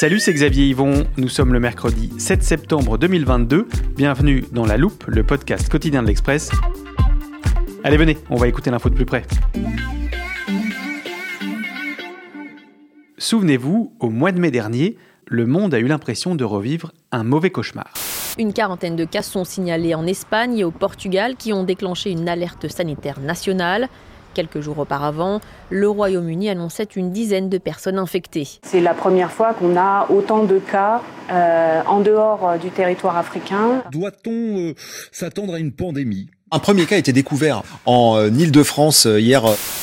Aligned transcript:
Salut, 0.00 0.20
c'est 0.20 0.32
Xavier 0.32 0.66
Yvon. 0.66 1.08
Nous 1.16 1.28
sommes 1.28 1.52
le 1.52 1.58
mercredi 1.58 2.12
7 2.20 2.44
septembre 2.44 2.98
2022. 2.98 3.66
Bienvenue 3.96 4.44
dans 4.52 4.64
La 4.64 4.76
Loupe, 4.76 5.02
le 5.08 5.24
podcast 5.24 5.68
quotidien 5.68 6.02
de 6.02 6.06
l'Express. 6.06 6.52
Allez, 7.82 7.96
venez, 7.96 8.16
on 8.30 8.36
va 8.36 8.46
écouter 8.46 8.70
l'info 8.70 8.90
de 8.90 8.94
plus 8.94 9.06
près. 9.06 9.24
Souvenez-vous, 13.18 13.92
au 13.98 14.10
mois 14.10 14.30
de 14.30 14.38
mai 14.38 14.52
dernier, 14.52 14.96
le 15.26 15.46
monde 15.46 15.74
a 15.74 15.80
eu 15.80 15.88
l'impression 15.88 16.36
de 16.36 16.44
revivre 16.44 16.92
un 17.10 17.24
mauvais 17.24 17.50
cauchemar. 17.50 17.92
Une 18.38 18.52
quarantaine 18.52 18.94
de 18.94 19.04
cas 19.04 19.22
sont 19.22 19.42
signalés 19.42 19.96
en 19.96 20.06
Espagne 20.06 20.58
et 20.58 20.62
au 20.62 20.70
Portugal 20.70 21.34
qui 21.34 21.52
ont 21.52 21.64
déclenché 21.64 22.12
une 22.12 22.28
alerte 22.28 22.68
sanitaire 22.68 23.18
nationale. 23.18 23.88
Quelques 24.38 24.60
jours 24.60 24.78
auparavant, 24.78 25.40
le 25.68 25.88
Royaume-Uni 25.88 26.48
annonçait 26.48 26.86
une 26.94 27.10
dizaine 27.10 27.48
de 27.48 27.58
personnes 27.58 27.98
infectées. 27.98 28.46
C'est 28.62 28.80
la 28.80 28.94
première 28.94 29.32
fois 29.32 29.52
qu'on 29.52 29.76
a 29.76 30.06
autant 30.10 30.44
de 30.44 30.60
cas 30.60 31.02
euh, 31.32 31.82
en 31.84 31.98
dehors 31.98 32.56
du 32.60 32.70
territoire 32.70 33.16
africain. 33.16 33.82
Doit-on 33.90 34.30
euh, 34.30 34.74
s'attendre 35.10 35.54
à 35.54 35.58
une 35.58 35.72
pandémie? 35.72 36.30
Un 36.52 36.60
premier 36.60 36.86
cas 36.86 36.94
a 36.94 36.98
été 36.98 37.12
découvert 37.12 37.64
en 37.84 38.16
euh, 38.16 38.28
Île-de-France 38.28 39.06
euh, 39.06 39.18
hier. 39.18 39.42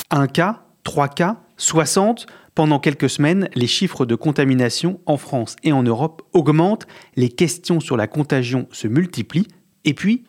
Un 0.09 0.27
cas, 0.27 0.61
trois 0.85 1.09
cas, 1.09 1.35
60 1.57 2.25
pendant 2.55 2.79
quelques 2.79 3.09
semaines, 3.09 3.49
les 3.55 3.67
chiffres 3.67 4.05
de 4.05 4.15
contamination 4.15 5.01
en 5.05 5.17
France 5.17 5.57
et 5.63 5.73
en 5.73 5.83
Europe 5.83 6.21
augmentent, 6.31 6.87
les 7.17 7.27
questions 7.27 7.81
sur 7.81 7.97
la 7.97 8.07
contagion 8.07 8.69
se 8.71 8.87
multiplient, 8.87 9.49
et 9.83 9.93
puis, 9.93 10.23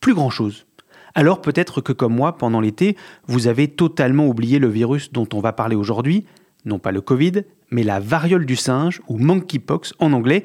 plus 0.00 0.12
grand-chose. 0.12 0.66
Alors 1.14 1.40
peut-être 1.40 1.80
que 1.80 1.92
comme 1.92 2.14
moi, 2.14 2.36
pendant 2.36 2.60
l'été, 2.60 2.96
vous 3.26 3.46
avez 3.46 3.68
totalement 3.68 4.26
oublié 4.26 4.58
le 4.58 4.68
virus 4.68 5.12
dont 5.12 5.28
on 5.32 5.40
va 5.40 5.52
parler 5.52 5.76
aujourd'hui, 5.76 6.24
non 6.64 6.78
pas 6.78 6.92
le 6.92 7.00
Covid, 7.00 7.44
mais 7.70 7.82
la 7.82 8.00
variole 8.00 8.46
du 8.46 8.56
singe, 8.56 9.00
ou 9.08 9.18
monkeypox 9.18 9.94
en 9.98 10.12
anglais, 10.12 10.44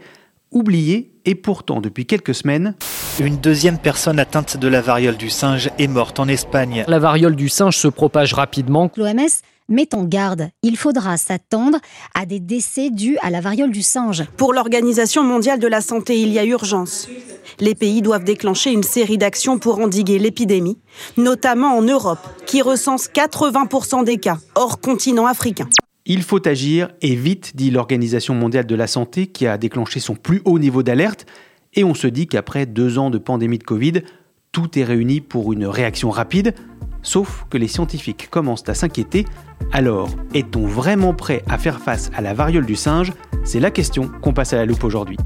oublié 0.52 1.12
et 1.26 1.36
pourtant 1.36 1.82
depuis 1.82 2.06
quelques 2.06 2.36
semaines, 2.36 2.76
Une 3.20 3.38
deuxième 3.38 3.78
personne 3.78 4.20
atteinte 4.20 4.58
de 4.58 4.68
la 4.68 4.82
variole 4.82 5.18
du 5.18 5.30
singe 5.30 5.70
est 5.78 5.88
morte 5.88 6.20
en 6.20 6.28
Espagne. 6.28 6.84
La 6.88 7.00
variole 7.00 7.36
du 7.36 7.48
singe 7.48 7.78
se 7.78 7.88
propage 7.88 8.34
rapidement. 8.34 8.92
L'OMS 8.98 9.42
met 9.74 9.94
en 9.94 10.06
garde. 10.06 10.50
Il 10.62 10.78
faudra 10.78 11.18
s'attendre 11.18 11.80
à 12.16 12.26
des 12.26 12.40
décès 12.40 12.90
dus 12.90 13.18
à 13.22 13.30
la 13.30 13.42
variole 13.42 13.72
du 13.72 13.82
singe. 13.82 14.24
Pour 14.38 14.54
l'Organisation 14.54 15.24
mondiale 15.24 15.60
de 15.60 15.68
la 15.68 15.82
santé, 15.82 16.22
il 16.22 16.30
y 16.30 16.40
a 16.40 16.46
urgence. 16.46 17.10
Les 17.60 17.76
pays 17.76 18.02
doivent 18.02 18.24
déclencher 18.24 18.72
une 18.72 18.84
série 18.84 19.18
d'actions 19.18 19.60
pour 19.60 19.80
endiguer 19.80 20.20
l'épidémie, 20.20 20.78
notamment 21.18 21.76
en 21.76 21.82
Europe, 21.82 22.26
qui 22.46 22.62
recense 22.62 23.10
80% 23.10 24.06
des 24.06 24.18
cas, 24.18 24.38
hors 24.56 24.80
continent 24.80 25.26
africain. 25.26 25.68
Il 26.06 26.24
faut 26.24 26.46
agir 26.48 26.90
et 27.02 27.16
vite, 27.16 27.56
dit 27.56 27.72
l'Organisation 27.72 28.36
mondiale 28.36 28.66
de 28.66 28.76
la 28.76 28.88
santé 28.88 29.28
qui 29.28 29.48
a 29.48 29.58
déclenché 29.58 30.00
son 30.00 30.16
plus 30.16 30.42
haut 30.46 30.60
niveau 30.60 30.84
d'alerte. 30.84 31.26
Et 31.76 31.84
on 31.84 31.94
se 31.94 32.08
dit 32.08 32.28
qu'après 32.28 32.66
deux 32.66 33.00
ans 33.00 33.10
de 33.10 33.18
pandémie 33.18 33.58
de 33.58 33.64
Covid, 33.64 34.02
tout 34.52 34.78
est 34.78 34.84
réuni 34.84 35.22
pour 35.22 35.54
une 35.54 35.66
réaction 35.66 36.10
rapide. 36.10 36.54
Sauf 37.04 37.46
que 37.50 37.58
les 37.58 37.68
scientifiques 37.68 38.30
commencent 38.30 38.68
à 38.68 38.74
s'inquiéter. 38.74 39.26
Alors, 39.72 40.10
est-on 40.34 40.66
vraiment 40.66 41.14
prêt 41.14 41.44
à 41.48 41.58
faire 41.58 41.80
face 41.80 42.10
à 42.16 42.22
la 42.22 42.34
variole 42.34 42.66
du 42.66 42.76
singe? 42.76 43.12
C'est 43.44 43.60
la 43.60 43.72
question 43.72 44.10
qu'on 44.22 44.34
passe 44.34 44.54
à 44.54 44.56
la 44.56 44.66
loupe 44.66 44.84
aujourd'hui. 44.84 45.18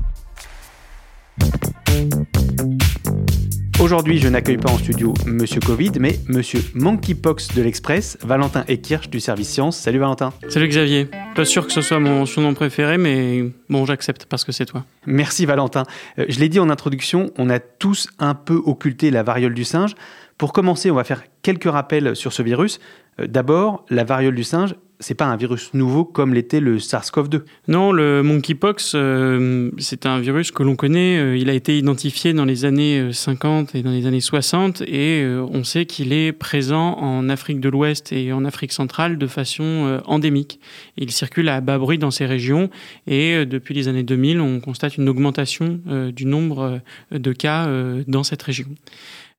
Aujourd'hui, 3.80 4.18
je 4.18 4.28
n'accueille 4.28 4.58
pas 4.58 4.72
en 4.72 4.78
studio 4.80 5.14
Monsieur 5.28 5.60
Covid, 5.60 5.92
mais 6.00 6.18
Monsieur 6.28 6.62
Monkeypox 6.74 7.54
de 7.54 7.62
l'Express, 7.62 8.18
Valentin 8.24 8.66
Ekirch 8.68 9.08
du 9.10 9.20
service 9.20 9.50
Science. 9.50 9.78
Salut 9.78 10.00
Valentin. 10.00 10.34
Salut 10.50 10.68
Xavier. 10.68 11.08
Pas 11.36 11.46
sûr 11.46 11.68
que 11.68 11.72
ce 11.72 11.82
soit 11.82 12.00
mon 12.00 12.26
surnom 12.26 12.56
préféré, 12.56 12.98
mais 12.98 13.46
bon, 13.70 13.86
j'accepte 13.86 14.26
parce 14.26 14.44
que 14.44 14.52
c'est 14.52 14.66
toi. 14.66 14.84
Merci 15.06 15.46
Valentin. 15.46 15.84
Euh, 16.18 16.26
je 16.28 16.40
l'ai 16.40 16.50
dit 16.50 16.60
en 16.60 16.72
introduction, 16.72 17.30
on 17.38 17.52
a 17.52 17.60
tous 17.60 18.10
un 18.18 18.34
peu 18.34 18.60
occulté 18.66 19.12
la 19.12 19.22
variole 19.22 19.54
du 19.54 19.64
singe. 19.64 19.94
Pour 20.38 20.54
commencer, 20.54 20.92
on 20.92 20.96
va 20.96 21.04
faire 21.04 21.24
quelques 21.42 21.70
rappels 21.70 22.16
sur 22.16 22.34
ce 22.34 22.44
virus. 22.44 22.80
Euh, 23.20 23.28
D'abord, 23.28 23.86
la 23.90 24.04
variole 24.04 24.36
du 24.36 24.44
singe, 24.44 24.76
c'est 25.00 25.14
pas 25.14 25.26
un 25.26 25.36
virus 25.36 25.74
nouveau 25.74 26.06
comme 26.06 26.34
l'était 26.34 26.60
le 26.60 26.80
SARS-CoV-2. 26.80 27.42
Non, 27.68 27.92
le 27.92 28.24
monkeypox, 28.24 28.94
euh, 28.96 29.70
c'est 29.78 30.06
un 30.06 30.20
virus 30.20 30.52
que 30.52 30.64
l'on 30.64 30.76
connaît. 30.76 31.20
Euh, 31.20 31.38
il 31.38 31.50
a 31.50 31.54
été 31.54 31.78
identifié 31.78 32.34
dans 32.34 32.46
les 32.46 32.66
années 32.66 33.00
euh, 33.00 33.12
50 33.12 33.76
et 33.76 33.84
dans 33.84 33.92
les 33.92 34.08
années 34.08 34.22
60 34.22 34.82
et 34.82 35.26
on 35.52 35.64
sait 35.64 35.86
qu'il 35.86 36.14
est 36.14 36.32
présent 36.32 36.98
en 36.98 37.30
Afrique 37.30 37.60
de 37.60 37.70
l'Ouest 37.70 38.12
et 38.12 38.34
en 38.34 38.46
Afrique 38.46 38.72
centrale 38.72 39.18
de 39.18 39.28
façon 39.28 40.02
endémique. 40.06 40.60
Il 40.98 41.12
circule 41.12 41.50
à 41.50 41.62
bas 41.62 41.78
bruit 41.78 41.98
dans 41.98 42.12
ces 42.12 42.26
régions 42.26 42.70
et 43.06 43.46
depuis 43.46 43.74
les 43.74 43.88
années 43.88 44.04
2000, 44.04 44.42
on 44.42 44.60
constate 44.60 44.98
une 44.98 45.10
augmentation 45.10 45.80
du 46.14 46.26
nombre 46.26 46.80
de 47.12 47.34
cas 47.34 47.68
dans 48.08 48.24
cette 48.24 48.42
région. 48.42 48.68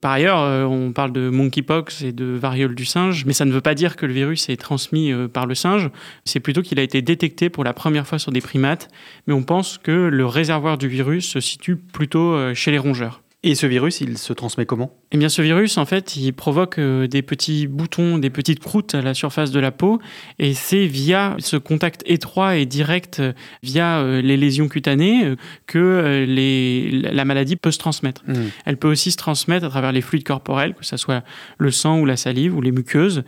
Par 0.01 0.13
ailleurs, 0.13 0.39
euh, 0.39 0.63
on 0.65 0.93
parle 0.93 1.11
de 1.11 1.29
monkeypox 1.29 2.03
et 2.03 2.13
de 2.13 2.25
variole 2.25 2.77
du 2.77 2.85
singe, 2.85 3.25
mais 3.25 3.33
ça 3.33 3.45
ne 3.45 3.53
veut 3.53 3.61
pas 3.61 3.75
dire 3.75 3.97
que 3.97 4.07
le 4.07 4.13
virus 4.13 4.49
est 4.49 4.57
transmis 4.57 5.13
euh, 5.13 5.27
par 5.27 5.45
le 5.45 5.57
singe. 5.57 5.91
C'est 6.25 6.39
plutôt 6.39 6.63
qu'il 6.63 6.79
a 6.79 6.83
été 6.83 7.03
détecté 7.03 7.51
pour 7.51 7.65
la 7.65 7.73
première 7.73 8.07
fois 8.07 8.21
sur 8.21 8.31
des 8.31 8.41
primates, 8.41 8.89
mais 9.27 9.35
on 9.35 9.43
pense 9.43 9.77
que 9.77 9.91
le 9.91 10.27
réservoir 10.27 10.79
du 10.79 10.87
virus 10.87 11.29
se 11.29 11.41
situe 11.41 11.75
plutôt 11.75 12.33
euh, 12.33 12.55
chez 12.55 12.71
les 12.71 12.79
rongeurs. 12.79 13.23
Et 13.45 13.55
ce 13.55 13.67
virus, 13.67 14.01
il 14.01 14.19
se 14.19 14.33
transmet 14.33 14.67
comment? 14.67 14.93
Eh 15.13 15.17
bien, 15.17 15.29
ce 15.29 15.43
virus, 15.43 15.79
en 15.79 15.87
fait, 15.87 16.17
il 16.17 16.33
provoque 16.33 16.79
euh, 16.79 17.07
des 17.07 17.23
petits 17.23 17.69
boutons, 17.69 18.19
des 18.19 18.31
petites 18.31 18.59
croûtes 18.59 18.97
à 18.97 19.01
la 19.01 19.15
surface 19.15 19.53
de 19.53 19.61
la 19.61 19.71
peau, 19.71 20.01
et 20.41 20.55
c'est 20.55 20.87
via 20.87 21.37
ce 21.39 21.57
contact 21.57 22.03
étroit 22.07 22.57
et 22.57 22.67
direct, 22.67 23.21
euh, 23.21 23.33
via 23.63 23.99
euh, 23.99 24.21
les 24.21 24.37
lésions 24.37 24.67
cutanées, 24.67 25.35
que 25.67 26.25
les, 26.27 26.91
la 26.91 27.25
maladie 27.25 27.55
peut 27.55 27.71
se 27.71 27.79
transmettre. 27.79 28.23
Mmh. 28.27 28.35
Elle 28.65 28.77
peut 28.77 28.89
aussi 28.89 29.13
se 29.13 29.17
transmettre 29.17 29.65
à 29.65 29.69
travers 29.69 29.93
les 29.93 30.01
fluides 30.01 30.25
corporels, 30.25 30.75
que 30.75 30.85
ce 30.85 30.97
soit 30.97 31.23
le 31.59 31.71
sang 31.71 32.01
ou 32.01 32.07
la 32.07 32.17
salive 32.17 32.57
ou 32.57 32.61
les 32.61 32.73
muqueuses. 32.73 33.23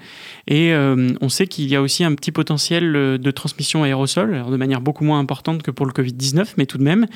Et 0.47 0.73
euh, 0.73 1.09
on 1.21 1.29
sait 1.29 1.47
qu'il 1.47 1.69
y 1.69 1.77
a 1.77 1.83
aussi 1.83 2.05
un 2.05 2.15
petit 2.15 2.33
potentiel 2.33 2.93
de 2.93 3.31
transmission 3.31 3.83
aérosol, 3.83 4.35
alors 4.35 4.51
de 4.51 4.57
manière 4.57 4.81
beaucoup 4.81 5.05
moins 5.05 5.19
importante 5.19 5.63
que 5.63 5.71
pour 5.71 5.87
le 5.87 5.93
Covid-19, 5.93 6.55
mais 6.57 6.67
tout 6.67 6.79
de 6.79 6.83
même. 6.83 7.07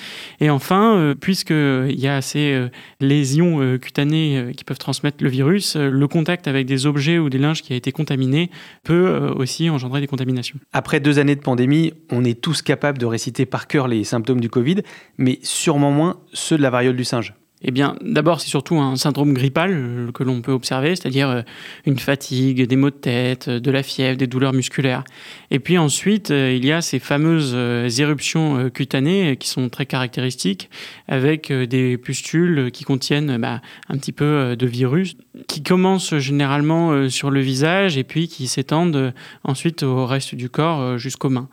Et 0.40 0.50
enfin, 0.50 0.96
euh, 0.96 1.14
puisqu'il 1.14 1.98
y 1.98 2.08
a 2.08 2.20
euh, 2.36 2.68
lésions 3.00 3.60
euh, 3.60 3.78
cutanées 3.78 4.38
euh, 4.38 4.52
qui 4.52 4.64
peuvent 4.64 4.78
transmettre 4.78 5.22
le 5.22 5.28
virus, 5.28 5.76
euh, 5.76 5.90
le 5.90 6.08
contact 6.08 6.48
avec 6.48 6.66
des 6.66 6.86
objets 6.86 7.18
ou 7.18 7.30
des 7.30 7.38
linges 7.38 7.62
qui 7.62 7.72
a 7.72 7.76
été 7.76 7.92
contaminé 7.92 8.50
peut 8.82 9.32
aussi 9.36 9.70
engendrer 9.70 10.00
des 10.00 10.06
contaminations. 10.06 10.58
Après 10.72 11.00
deux 11.00 11.18
années 11.18 11.36
de 11.36 11.40
pandémie, 11.40 11.92
on 12.10 12.24
est 12.24 12.40
tous 12.40 12.62
capables 12.62 12.98
de 12.98 13.06
réciter 13.06 13.46
par 13.46 13.66
cœur 13.66 13.88
les 13.88 14.04
symptômes 14.04 14.40
du 14.40 14.48
Covid, 14.48 14.82
mais 15.18 15.38
sûrement 15.42 15.90
moins 15.90 16.20
ceux 16.32 16.56
de 16.56 16.62
la 16.62 16.70
variole 16.70 16.96
du 16.96 17.04
singe. 17.04 17.34
Eh 17.66 17.70
bien, 17.70 17.96
d'abord, 18.02 18.42
c'est 18.42 18.48
surtout 18.48 18.76
un 18.76 18.96
syndrome 18.96 19.32
grippal 19.32 19.70
euh, 19.72 20.12
que 20.12 20.22
l'on 20.22 20.42
peut 20.42 20.52
observer, 20.52 20.94
c'est-à-dire 20.94 21.30
euh, 21.30 21.42
une 21.86 21.98
fatigue, 21.98 22.66
des 22.66 22.76
maux 22.76 22.90
de 22.90 22.94
tête, 22.94 23.48
de 23.48 23.70
la 23.70 23.82
fièvre, 23.82 24.18
des 24.18 24.26
douleurs 24.26 24.52
musculaires. 24.52 25.02
Et 25.50 25.58
puis 25.58 25.78
ensuite, 25.78 26.28
il 26.30 26.64
y 26.64 26.72
a 26.72 26.82
ces 26.82 26.98
fameuses 26.98 27.54
éruptions 28.00 28.68
cutanées 28.70 29.36
qui 29.36 29.48
sont 29.48 29.68
très 29.68 29.86
caractéristiques, 29.86 30.68
avec 31.08 31.52
des 31.52 31.96
pustules 31.96 32.70
qui 32.72 32.84
contiennent 32.84 33.38
bah, 33.38 33.60
un 33.88 33.96
petit 33.96 34.12
peu 34.12 34.56
de 34.56 34.66
virus, 34.66 35.16
qui 35.46 35.62
commencent 35.62 36.16
généralement 36.18 37.08
sur 37.08 37.30
le 37.30 37.40
visage 37.40 37.96
et 37.96 38.04
puis 38.04 38.28
qui 38.28 38.48
s'étendent 38.48 39.14
ensuite 39.44 39.84
au 39.84 40.06
reste 40.06 40.34
du 40.34 40.50
corps 40.50 40.98
jusqu'aux 40.98 41.30
mains. 41.30 41.48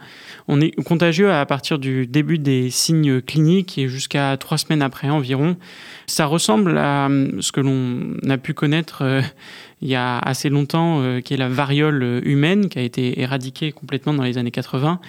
On 0.47 0.59
est 0.59 0.71
contagieux 0.83 1.31
à 1.31 1.45
partir 1.45 1.77
du 1.77 2.07
début 2.07 2.39
des 2.39 2.69
signes 2.69 3.21
cliniques 3.21 3.77
et 3.77 3.87
jusqu'à 3.87 4.35
trois 4.37 4.57
semaines 4.57 4.81
après 4.81 5.09
environ. 5.09 5.57
Ça 6.07 6.25
ressemble 6.25 6.77
à 6.77 7.09
euh, 7.09 7.29
ce 7.39 7.51
que 7.51 7.61
l'on 7.61 8.17
a 8.29 8.37
pu 8.37 8.53
connaître 8.53 9.01
euh, 9.01 9.21
il 9.81 9.87
y 9.87 9.95
a 9.95 10.19
assez 10.19 10.49
longtemps, 10.49 11.01
euh, 11.01 11.21
qui 11.21 11.33
est 11.33 11.37
la 11.37 11.49
variole 11.49 12.21
humaine, 12.23 12.69
qui 12.69 12.79
a 12.79 12.81
été 12.81 13.21
éradiquée 13.21 13.71
complètement 13.71 14.13
dans 14.13 14.23
les 14.23 14.37
années 14.37 14.51
80, 14.51 14.99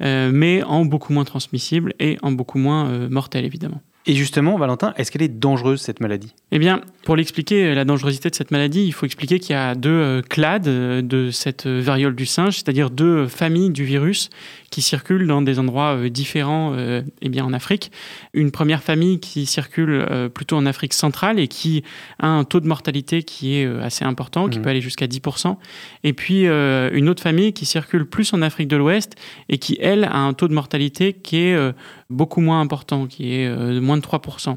mais 0.00 0.62
en 0.62 0.84
beaucoup 0.84 1.12
moins 1.12 1.24
transmissible 1.24 1.94
et 1.98 2.18
en 2.22 2.30
beaucoup 2.30 2.58
moins 2.58 3.08
mortelle, 3.08 3.44
évidemment. 3.44 3.80
Et 4.06 4.14
justement, 4.14 4.56
Valentin, 4.56 4.94
est-ce 4.96 5.10
qu'elle 5.10 5.22
est 5.22 5.28
dangereuse, 5.28 5.80
cette 5.80 6.00
maladie? 6.00 6.34
Eh 6.52 6.58
bien, 6.58 6.82
pour 7.04 7.16
l'expliquer, 7.16 7.74
la 7.74 7.84
dangerosité 7.84 8.30
de 8.30 8.34
cette 8.34 8.50
maladie, 8.50 8.84
il 8.86 8.92
faut 8.92 9.06
expliquer 9.06 9.38
qu'il 9.38 9.54
y 9.54 9.58
a 9.58 9.74
deux 9.74 10.22
clades 10.28 10.62
de 10.62 11.30
cette 11.30 11.66
variole 11.66 12.14
du 12.14 12.26
singe, 12.26 12.54
c'est-à-dire 12.54 12.90
deux 12.90 13.26
familles 13.26 13.70
du 13.70 13.84
virus 13.84 14.30
qui 14.70 14.82
circulent 14.82 15.26
dans 15.26 15.42
des 15.42 15.58
endroits 15.58 15.96
euh, 15.96 16.08
différents 16.08 16.74
euh, 16.74 17.02
eh 17.22 17.28
bien, 17.28 17.44
en 17.44 17.52
Afrique. 17.52 17.90
Une 18.34 18.50
première 18.50 18.82
famille 18.82 19.20
qui 19.20 19.46
circule 19.46 20.06
euh, 20.10 20.28
plutôt 20.28 20.56
en 20.56 20.66
Afrique 20.66 20.92
centrale 20.92 21.38
et 21.38 21.48
qui 21.48 21.84
a 22.18 22.28
un 22.28 22.44
taux 22.44 22.60
de 22.60 22.66
mortalité 22.66 23.22
qui 23.22 23.56
est 23.56 23.66
assez 23.80 24.04
important, 24.04 24.48
qui 24.48 24.58
mmh. 24.58 24.62
peut 24.62 24.70
aller 24.70 24.80
jusqu'à 24.80 25.06
10%. 25.06 25.56
Et 26.04 26.12
puis 26.12 26.46
une 26.46 27.08
autre 27.08 27.22
famille 27.22 27.52
qui 27.52 27.66
circule 27.66 28.06
plus 28.06 28.32
en 28.32 28.42
Afrique 28.42 28.68
de 28.68 28.76
l'Ouest 28.76 29.14
et 29.48 29.58
qui, 29.58 29.76
elle, 29.80 30.04
a 30.04 30.16
un 30.16 30.32
taux 30.32 30.48
de 30.48 30.54
mortalité 30.54 31.12
qui 31.12 31.38
est 31.38 31.74
beaucoup 32.10 32.40
moins 32.40 32.60
important, 32.60 33.06
qui 33.06 33.34
est 33.34 33.48
de 33.48 33.80
moins 33.80 33.96
de 33.96 34.02
3%. 34.02 34.56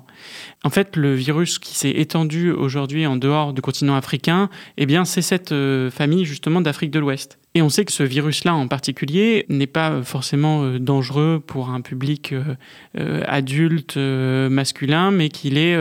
En 0.64 0.70
fait, 0.70 0.96
le 0.96 1.14
virus 1.16 1.60
qui 1.60 1.76
s'est 1.76 1.92
étendu 1.92 2.52
aujourd'hui 2.52 3.06
en 3.06 3.18
dehors 3.18 3.54
du 3.54 3.62
continent 3.62 3.96
africain, 3.96 4.50
eh 4.78 4.86
bien, 4.86 5.06
c'est 5.06 5.22
cette 5.22 5.54
famille 5.92 6.26
justement 6.26 6.62
d'Afrique 6.62 6.92
de 6.92 7.00
l'Ouest. 7.00 7.41
Et 7.54 7.62
on 7.62 7.70
sait 7.70 7.84
que 7.84 7.92
ce 7.92 8.04
virus-là 8.04 8.56
en 8.56 8.68
particulier 8.68 9.46
n'est 9.50 9.68
pas 9.68 10.04
forcément 10.04 10.64
euh, 10.64 10.80
dangereux 10.80 11.42
pour 11.46 11.70
un 11.70 11.82
public 11.82 12.32
euh, 12.32 12.56
euh, 12.98 13.24
adulte 13.28 13.98
masculin, 13.98 15.12
mais 15.12 15.28
qu'il 15.28 15.58
est 15.58 15.78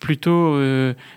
plutôt 0.00 0.58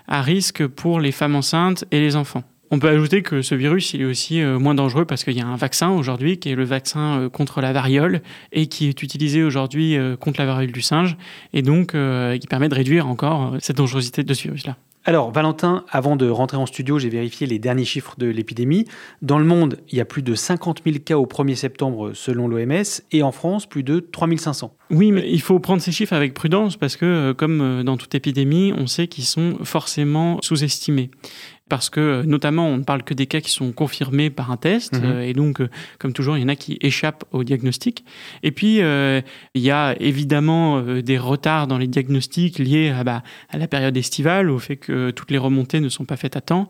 à 0.08 0.22
risque 0.22 0.66
pour 0.66 1.00
les 1.00 1.12
femmes 1.12 1.34
enceintes 1.34 1.84
et 1.90 2.00
les 2.00 2.16
enfants. 2.16 2.44
On 2.70 2.78
peut 2.78 2.88
ajouter 2.88 3.22
que 3.22 3.42
ce 3.42 3.54
virus, 3.54 3.94
est 3.94 4.04
aussi 4.04 4.42
moins 4.42 4.74
dangereux 4.74 5.04
parce 5.04 5.24
qu'il 5.24 5.36
y 5.36 5.40
a 5.40 5.46
un 5.46 5.56
vaccin 5.56 5.90
aujourd'hui 5.90 6.38
qui 6.38 6.50
est 6.50 6.54
le 6.54 6.64
vaccin 6.64 7.28
contre 7.32 7.60
la 7.60 7.72
variole 7.72 8.22
et 8.52 8.66
qui 8.66 8.88
est 8.88 9.02
utilisé 9.02 9.42
aujourd'hui 9.42 9.96
contre 10.20 10.40
la 10.40 10.46
variole 10.46 10.72
du 10.72 10.82
singe 10.82 11.16
et 11.52 11.62
donc 11.62 11.88
qui 11.92 12.46
permet 12.48 12.68
de 12.68 12.74
réduire 12.74 13.06
encore 13.06 13.56
cette 13.60 13.76
dangerosité 13.76 14.24
de 14.24 14.34
ce 14.34 14.42
virus-là. 14.42 14.76
Alors, 15.08 15.30
Valentin, 15.30 15.84
avant 15.88 16.16
de 16.16 16.28
rentrer 16.28 16.56
en 16.56 16.66
studio, 16.66 16.98
j'ai 16.98 17.08
vérifié 17.08 17.46
les 17.46 17.60
derniers 17.60 17.84
chiffres 17.84 18.16
de 18.18 18.26
l'épidémie. 18.26 18.86
Dans 19.22 19.38
le 19.38 19.44
monde, 19.44 19.78
il 19.88 19.96
y 19.96 20.00
a 20.00 20.04
plus 20.04 20.22
de 20.22 20.34
50 20.34 20.80
000 20.84 20.96
cas 20.98 21.16
au 21.16 21.26
1er 21.26 21.54
septembre 21.54 22.10
selon 22.12 22.48
l'OMS 22.48 22.82
et 23.12 23.22
en 23.22 23.30
France, 23.30 23.66
plus 23.66 23.84
de 23.84 24.00
3 24.00 24.26
500. 24.36 24.74
Oui, 24.90 25.12
mais 25.12 25.30
il 25.30 25.40
faut 25.40 25.60
prendre 25.60 25.80
ces 25.80 25.92
chiffres 25.92 26.12
avec 26.12 26.34
prudence 26.34 26.76
parce 26.76 26.96
que, 26.96 27.06
euh, 27.06 27.34
comme 27.34 27.60
euh, 27.60 27.82
dans 27.84 27.96
toute 27.96 28.16
épidémie, 28.16 28.72
on 28.76 28.88
sait 28.88 29.06
qu'ils 29.06 29.26
sont 29.26 29.58
forcément 29.62 30.38
sous-estimés 30.42 31.12
parce 31.68 31.90
que 31.90 32.00
euh, 32.00 32.22
notamment 32.22 32.68
on 32.68 32.78
ne 32.78 32.84
parle 32.84 33.02
que 33.02 33.14
des 33.14 33.26
cas 33.26 33.40
qui 33.40 33.50
sont 33.50 33.72
confirmés 33.72 34.30
par 34.30 34.50
un 34.50 34.56
test 34.56 34.94
mhm. 34.94 35.04
euh, 35.04 35.22
et 35.22 35.32
donc 35.32 35.60
euh, 35.60 35.68
comme 35.98 36.12
toujours 36.12 36.36
il 36.36 36.42
y 36.42 36.44
en 36.44 36.48
a 36.48 36.56
qui 36.56 36.78
échappent 36.80 37.24
au 37.32 37.44
diagnostic 37.44 38.04
et 38.42 38.52
puis 38.52 38.76
il 38.76 39.62
y 39.62 39.70
a 39.70 39.96
évidemment 40.00 40.80
des 40.82 41.18
retards 41.18 41.66
dans 41.66 41.78
les 41.78 41.86
diagnostics 41.86 42.58
liés 42.58 42.90
à, 42.90 43.04
bah, 43.04 43.22
à 43.48 43.58
la 43.58 43.66
période 43.66 43.96
estivale 43.96 44.50
au 44.50 44.58
fait 44.58 44.76
que 44.76 45.10
toutes 45.10 45.30
les 45.30 45.38
remontées 45.38 45.80
ne 45.80 45.88
sont 45.88 46.04
pas 46.04 46.16
faites 46.16 46.36
à 46.36 46.40
temps 46.40 46.68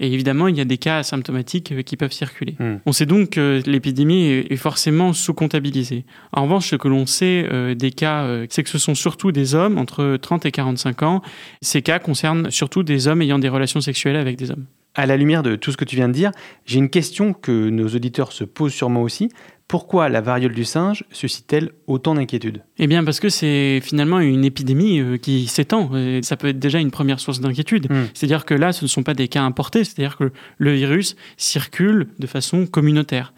et 0.00 0.12
évidemment, 0.12 0.48
il 0.48 0.56
y 0.56 0.60
a 0.60 0.64
des 0.64 0.78
cas 0.78 0.98
asymptomatiques 0.98 1.72
euh, 1.72 1.82
qui 1.82 1.96
peuvent 1.96 2.12
circuler. 2.12 2.56
Hmm. 2.58 2.76
On 2.84 2.92
sait 2.92 3.06
donc 3.06 3.30
que 3.30 3.62
l'épidémie 3.64 4.26
est 4.28 4.56
forcément 4.56 5.12
sous-comptabilisée. 5.12 6.04
En 6.32 6.42
revanche, 6.42 6.68
ce 6.70 6.76
que 6.76 6.88
l'on 6.88 7.06
sait 7.06 7.46
euh, 7.52 7.74
des 7.74 7.92
cas, 7.92 8.24
euh, 8.24 8.46
c'est 8.50 8.64
que 8.64 8.70
ce 8.70 8.78
sont 8.78 8.94
surtout 8.94 9.30
des 9.30 9.54
hommes 9.54 9.78
entre 9.78 10.16
30 10.16 10.46
et 10.46 10.50
45 10.50 11.02
ans. 11.04 11.22
Ces 11.62 11.82
cas 11.82 12.00
concernent 12.00 12.50
surtout 12.50 12.82
des 12.82 13.06
hommes 13.06 13.22
ayant 13.22 13.38
des 13.38 13.48
relations 13.48 13.80
sexuelles 13.80 14.16
avec 14.16 14.36
des 14.36 14.50
hommes. 14.50 14.66
À 14.96 15.06
la 15.06 15.16
lumière 15.16 15.42
de 15.42 15.56
tout 15.56 15.72
ce 15.72 15.76
que 15.76 15.84
tu 15.84 15.96
viens 15.96 16.08
de 16.08 16.12
dire, 16.12 16.30
j'ai 16.66 16.78
une 16.78 16.90
question 16.90 17.32
que 17.32 17.68
nos 17.68 17.88
auditeurs 17.88 18.32
se 18.32 18.44
posent 18.44 18.74
sûrement 18.74 19.02
aussi. 19.02 19.28
Pourquoi 19.66 20.10
la 20.10 20.20
variole 20.20 20.52
du 20.52 20.64
singe 20.64 21.04
suscite-t-elle 21.10 21.70
autant 21.86 22.14
d'inquiétudes 22.14 22.62
Eh 22.78 22.86
bien 22.86 23.02
parce 23.02 23.18
que 23.18 23.30
c'est 23.30 23.80
finalement 23.82 24.20
une 24.20 24.44
épidémie 24.44 25.00
euh, 25.00 25.16
qui 25.16 25.46
s'étend. 25.46 25.90
Ça 26.22 26.36
peut 26.36 26.48
être 26.48 26.58
déjà 26.58 26.80
une 26.80 26.90
première 26.90 27.18
source 27.18 27.40
d'inquiétude. 27.40 27.90
Hmm. 27.90 28.04
C'est-à-dire 28.12 28.44
que 28.44 28.52
là, 28.52 28.72
ce 28.74 28.84
ne 28.84 28.88
sont 28.88 29.02
pas 29.02 29.14
des 29.14 29.26
cas 29.26 29.42
importés, 29.42 29.84
c'est-à-dire 29.84 30.18
que 30.18 30.32
le 30.58 30.72
virus 30.74 31.16
circule 31.38 32.08
de 32.18 32.26
façon 32.26 32.66
communautaire. 32.66 33.32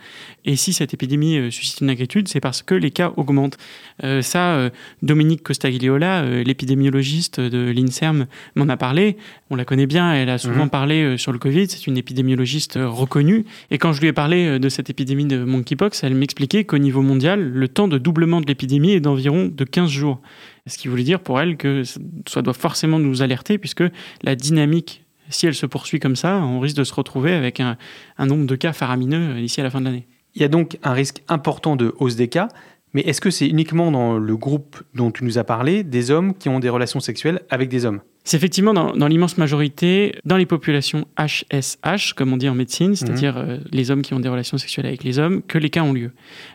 Et 0.44 0.56
si 0.56 0.72
cette 0.72 0.94
épidémie 0.94 1.38
euh, 1.38 1.50
suscite 1.52 1.80
une 1.80 1.90
inquiétude, 1.90 2.26
c'est 2.26 2.40
parce 2.40 2.62
que 2.62 2.74
les 2.74 2.90
cas 2.90 3.12
augmentent. 3.16 3.56
Euh, 4.02 4.20
ça, 4.20 4.68
Dominique 5.02 5.44
Costagliola, 5.44 6.42
l'épidémiologiste 6.42 7.40
de 7.40 7.70
l'INSERM, 7.70 8.26
m'en 8.56 8.68
a 8.68 8.76
parlé. 8.76 9.16
On 9.50 9.54
la 9.54 9.64
connaît 9.64 9.86
bien, 9.86 10.12
elle 10.12 10.28
a 10.28 10.38
souvent 10.38 10.66
hmm. 10.66 10.70
parlé 10.70 11.18
sur 11.18 11.30
le 11.30 11.38
Covid, 11.38 11.68
c'est 11.68 11.86
une 11.86 11.96
épidémiologiste 11.96 12.78
reconnue. 12.82 13.44
Et 13.70 13.78
quand 13.78 13.92
je 13.92 14.00
lui 14.00 14.08
ai 14.08 14.12
parlé 14.12 14.58
de 14.58 14.68
cette 14.68 14.90
épidémie 14.90 15.26
de 15.26 15.44
monkeypox, 15.44 16.02
elle 16.02 16.15
m'expliquait 16.16 16.64
qu'au 16.64 16.78
niveau 16.78 17.02
mondial, 17.02 17.40
le 17.40 17.68
temps 17.68 17.88
de 17.88 17.98
doublement 17.98 18.40
de 18.40 18.46
l'épidémie 18.46 18.92
est 18.92 19.00
d'environ 19.00 19.50
de 19.52 19.64
15 19.64 19.88
jours. 19.88 20.20
Ce 20.66 20.78
qui 20.78 20.88
voulait 20.88 21.04
dire 21.04 21.20
pour 21.20 21.40
elle 21.40 21.56
que 21.56 21.82
ça 22.26 22.42
doit 22.42 22.54
forcément 22.54 22.98
nous 22.98 23.22
alerter, 23.22 23.58
puisque 23.58 23.84
la 24.22 24.34
dynamique, 24.34 25.04
si 25.28 25.46
elle 25.46 25.54
se 25.54 25.66
poursuit 25.66 26.00
comme 26.00 26.16
ça, 26.16 26.38
on 26.38 26.60
risque 26.60 26.76
de 26.76 26.84
se 26.84 26.94
retrouver 26.94 27.32
avec 27.32 27.60
un, 27.60 27.76
un 28.18 28.26
nombre 28.26 28.46
de 28.46 28.56
cas 28.56 28.72
faramineux 28.72 29.34
d'ici 29.34 29.60
à 29.60 29.64
la 29.64 29.70
fin 29.70 29.80
de 29.80 29.86
l'année. 29.86 30.06
Il 30.34 30.42
y 30.42 30.44
a 30.44 30.48
donc 30.48 30.78
un 30.82 30.92
risque 30.92 31.22
important 31.28 31.76
de 31.76 31.94
hausse 31.98 32.16
des 32.16 32.28
cas, 32.28 32.48
mais 32.96 33.02
est-ce 33.02 33.20
que 33.20 33.28
c'est 33.28 33.46
uniquement 33.46 33.92
dans 33.92 34.16
le 34.16 34.36
groupe 34.38 34.82
dont 34.94 35.10
tu 35.10 35.22
nous 35.22 35.36
as 35.36 35.44
parlé, 35.44 35.84
des 35.84 36.10
hommes 36.10 36.32
qui 36.32 36.48
ont 36.48 36.60
des 36.60 36.70
relations 36.70 36.98
sexuelles 36.98 37.42
avec 37.50 37.68
des 37.68 37.84
hommes? 37.84 38.00
C'est 38.24 38.38
effectivement 38.38 38.72
dans, 38.72 39.06
l'immense 39.06 39.36
majorité, 39.36 40.16
dans 40.24 40.38
les 40.38 40.46
populations 40.46 41.06
HSH, 41.18 42.14
comme 42.14 42.32
on 42.32 42.38
dit 42.38 42.48
en 42.48 42.54
médecine, 42.54 42.96
c'est-à-dire 42.96 43.34
mhm. 43.34 43.50
euh, 43.50 43.58
les 43.70 43.90
hommes 43.90 44.00
qui 44.00 44.14
ont 44.14 44.18
des 44.18 44.30
relations 44.30 44.56
sexuelles 44.56 44.86
avec 44.86 45.04
les 45.04 45.18
hommes, 45.18 45.42
que 45.42 45.58
les 45.58 45.68
cas 45.68 45.82
ont 45.82 45.92
lieu. 45.92 46.10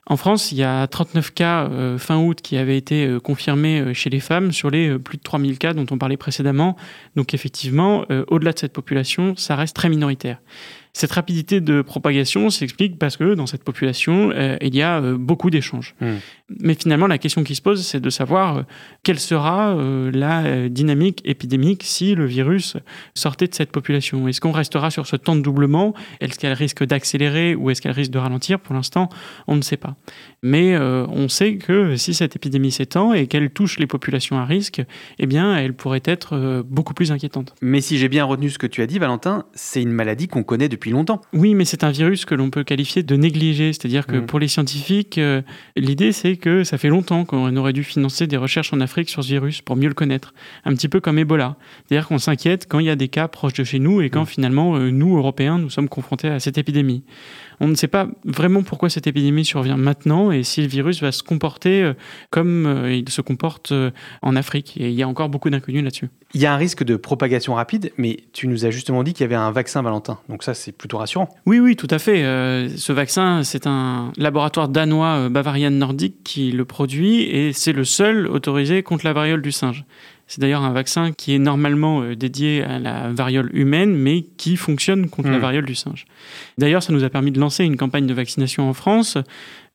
En 0.07 0.17
France, 0.17 0.51
il 0.51 0.57
y 0.57 0.63
a 0.63 0.87
39 0.87 1.31
cas 1.31 1.65
euh, 1.65 1.99
fin 1.99 2.17
août 2.17 2.39
qui 2.41 2.57
avaient 2.57 2.75
été 2.75 3.05
euh, 3.05 3.19
confirmés 3.19 3.93
chez 3.93 4.09
les 4.09 4.19
femmes 4.19 4.51
sur 4.51 4.71
les 4.71 4.97
plus 4.97 5.17
de 5.17 5.23
3000 5.23 5.59
cas 5.59 5.73
dont 5.73 5.85
on 5.91 5.99
parlait 5.99 6.17
précédemment. 6.17 6.75
Donc 7.15 7.35
effectivement, 7.35 8.03
au-delà 8.29 8.51
de 8.51 8.59
cette 8.59 8.73
population, 8.73 9.35
ça 9.37 9.55
reste 9.55 9.75
très 9.75 9.89
minoritaire. 9.89 10.39
Cette 10.93 11.13
rapidité 11.13 11.61
de 11.61 11.81
propagation 11.81 12.49
s'explique 12.49 12.99
parce 12.99 13.15
que 13.15 13.33
dans 13.33 13.45
cette 13.45 13.63
population, 13.63 14.31
euh, 14.33 14.57
il 14.61 14.75
y 14.75 14.81
a 14.81 14.99
euh, 14.99 15.17
beaucoup 15.17 15.49
d'échanges. 15.49 15.95
Hmm. 16.01 16.15
Mais 16.59 16.73
finalement, 16.73 17.07
la 17.07 17.17
question 17.17 17.45
qui 17.45 17.55
se 17.55 17.61
pose, 17.61 17.85
c'est 17.85 18.01
de 18.01 18.09
savoir 18.09 18.57
euh, 18.57 18.61
quelle 19.03 19.19
sera 19.19 19.75
la 20.11 20.69
dynamique 20.69 21.21
épidémique 21.23 21.83
si 21.85 22.13
le 22.13 22.25
virus 22.25 22.75
sortait 23.15 23.47
de 23.47 23.55
cette 23.55 23.71
population. 23.71 24.27
Est-ce 24.27 24.41
qu'on 24.41 24.51
restera 24.51 24.91
sur 24.91 25.07
ce 25.07 25.15
temps 25.15 25.35
de 25.35 25.41
doublement? 25.41 25.93
Est-ce 26.19 26.37
qu'elle 26.37 26.53
risque 26.53 26.83
d'accélérer 26.83 27.55
ou 27.55 27.69
est-ce 27.69 27.81
qu'elle 27.81 27.93
risque 27.93 28.11
de 28.11 28.17
ralentir? 28.17 28.59
Pour 28.59 28.75
l'instant, 28.75 29.09
on 29.47 29.55
ne 29.55 29.61
sait 29.61 29.77
pas. 29.77 29.95
Mais 30.43 30.77
on 30.77 31.29
sait 31.29 31.57
que 31.57 31.95
si 31.95 32.13
cette 32.13 32.35
épidémie 32.35 32.71
s'étend 32.71 33.13
et 33.13 33.27
qu'elle 33.27 33.49
touche 33.51 33.79
les 33.79 33.87
populations 33.87 34.37
à 34.37 34.45
risque, 34.45 34.81
eh 35.19 35.25
bien, 35.25 35.55
elle 35.55 35.73
pourrait 35.73 36.03
être 36.05 36.63
beaucoup 36.67 36.93
plus 36.93 37.11
inquiétante. 37.11 37.55
Mais 37.61 37.81
si 37.81 37.97
j'ai 37.97 38.09
bien 38.09 38.25
retenu 38.25 38.49
ce 38.49 38.57
que 38.57 38.67
tu 38.67 38.81
as 38.81 38.87
dit, 38.87 38.99
Valentin, 38.99 39.45
c'est 39.53 39.81
une 39.81 39.91
maladie 39.91 40.27
qu'on 40.27 40.43
connaît 40.43 40.69
depuis 40.69 40.80
longtemps. 40.89 41.21
Oui, 41.33 41.53
mais 41.55 41.65
c'est 41.65 41.83
un 41.83 41.91
virus 41.91 42.25
que 42.25 42.35
l'on 42.35 42.49
peut 42.49 42.63
qualifier 42.63 43.03
de 43.03 43.15
négligé. 43.15 43.73
C'est-à-dire 43.73 44.07
que 44.07 44.17
mm. 44.17 44.25
pour 44.25 44.39
les 44.39 44.47
scientifiques, 44.47 45.17
euh, 45.17 45.41
l'idée 45.75 46.11
c'est 46.11 46.35
que 46.35 46.63
ça 46.63 46.77
fait 46.77 46.89
longtemps 46.89 47.25
qu'on 47.25 47.55
aurait 47.55 47.73
dû 47.73 47.83
financer 47.83 48.27
des 48.27 48.37
recherches 48.37 48.73
en 48.73 48.81
Afrique 48.81 49.09
sur 49.09 49.23
ce 49.23 49.29
virus 49.29 49.61
pour 49.61 49.75
mieux 49.75 49.87
le 49.87 49.93
connaître. 49.93 50.33
Un 50.65 50.73
petit 50.73 50.89
peu 50.89 50.99
comme 50.99 51.19
Ebola. 51.19 51.57
C'est-à-dire 51.87 52.07
qu'on 52.07 52.17
s'inquiète 52.17 52.67
quand 52.67 52.79
il 52.79 52.85
y 52.87 52.89
a 52.89 52.95
des 52.95 53.07
cas 53.07 53.27
proches 53.27 53.53
de 53.53 53.63
chez 53.63 53.79
nous 53.79 54.01
et 54.01 54.09
quand 54.09 54.23
mm. 54.23 54.27
finalement, 54.27 54.75
euh, 54.75 54.89
nous, 54.89 55.17
Européens, 55.17 55.57
nous 55.59 55.69
sommes 55.69 55.89
confrontés 55.89 56.27
à 56.27 56.39
cette 56.39 56.57
épidémie. 56.57 57.03
On 57.59 57.67
ne 57.67 57.75
sait 57.75 57.87
pas 57.87 58.07
vraiment 58.25 58.63
pourquoi 58.63 58.89
cette 58.89 59.05
épidémie 59.05 59.45
survient 59.45 59.77
maintenant 59.77 60.31
et 60.31 60.41
si 60.41 60.61
le 60.61 60.67
virus 60.67 61.01
va 61.01 61.11
se 61.11 61.21
comporter 61.21 61.83
euh, 61.83 61.93
comme 62.31 62.87
il 62.89 63.07
se 63.09 63.21
comporte 63.21 63.73
en 64.21 64.35
Afrique. 64.35 64.77
Et 64.77 64.89
il 64.89 64.95
y 64.95 65.03
a 65.03 65.07
encore 65.07 65.29
beaucoup 65.29 65.49
d'inconnus 65.49 65.83
là-dessus. 65.83 66.09
Il 66.33 66.41
y 66.41 66.45
a 66.45 66.53
un 66.53 66.57
risque 66.57 66.83
de 66.83 66.95
propagation 66.95 67.55
rapide, 67.55 67.91
mais 67.97 68.17
tu 68.31 68.47
nous 68.47 68.65
as 68.65 68.71
justement 68.71 69.03
dit 69.03 69.13
qu'il 69.13 69.21
y 69.21 69.25
avait 69.25 69.35
un 69.35 69.51
vaccin, 69.51 69.81
Valentin. 69.81 70.19
Donc 70.29 70.43
ça, 70.43 70.53
c'est 70.53 70.70
plutôt 70.71 70.97
rassurant. 70.97 71.29
Oui, 71.45 71.59
oui, 71.59 71.75
tout 71.75 71.87
à 71.89 71.99
fait. 71.99 72.23
Euh, 72.23 72.69
ce 72.75 72.91
vaccin, 72.93 73.43
c'est 73.43 73.67
un 73.67 74.11
laboratoire 74.17 74.67
danois 74.67 75.15
euh, 75.25 75.29
Bavarian 75.29 75.71
Nordic 75.71 76.23
qui 76.23 76.51
le 76.51 76.65
produit 76.65 77.21
et 77.23 77.53
c'est 77.53 77.73
le 77.73 77.83
seul 77.83 78.27
autorisé 78.27 78.83
contre 78.83 79.05
la 79.05 79.13
variole 79.13 79.41
du 79.41 79.51
singe. 79.51 79.85
C'est 80.27 80.39
d'ailleurs 80.39 80.63
un 80.63 80.71
vaccin 80.71 81.11
qui 81.11 81.35
est 81.35 81.39
normalement 81.39 82.13
dédié 82.13 82.63
à 82.63 82.79
la 82.79 83.11
variole 83.11 83.49
humaine, 83.53 83.93
mais 83.93 84.21
qui 84.37 84.55
fonctionne 84.55 85.09
contre 85.09 85.27
la 85.27 85.37
Hmm. 85.39 85.41
variole 85.41 85.65
du 85.65 85.75
singe. 85.75 86.05
D'ailleurs, 86.57 86.81
ça 86.83 86.93
nous 86.93 87.03
a 87.03 87.09
permis 87.09 87.31
de 87.31 87.39
lancer 87.39 87.65
une 87.65 87.75
campagne 87.75 88.07
de 88.07 88.13
vaccination 88.13 88.69
en 88.69 88.73
France. 88.73 89.17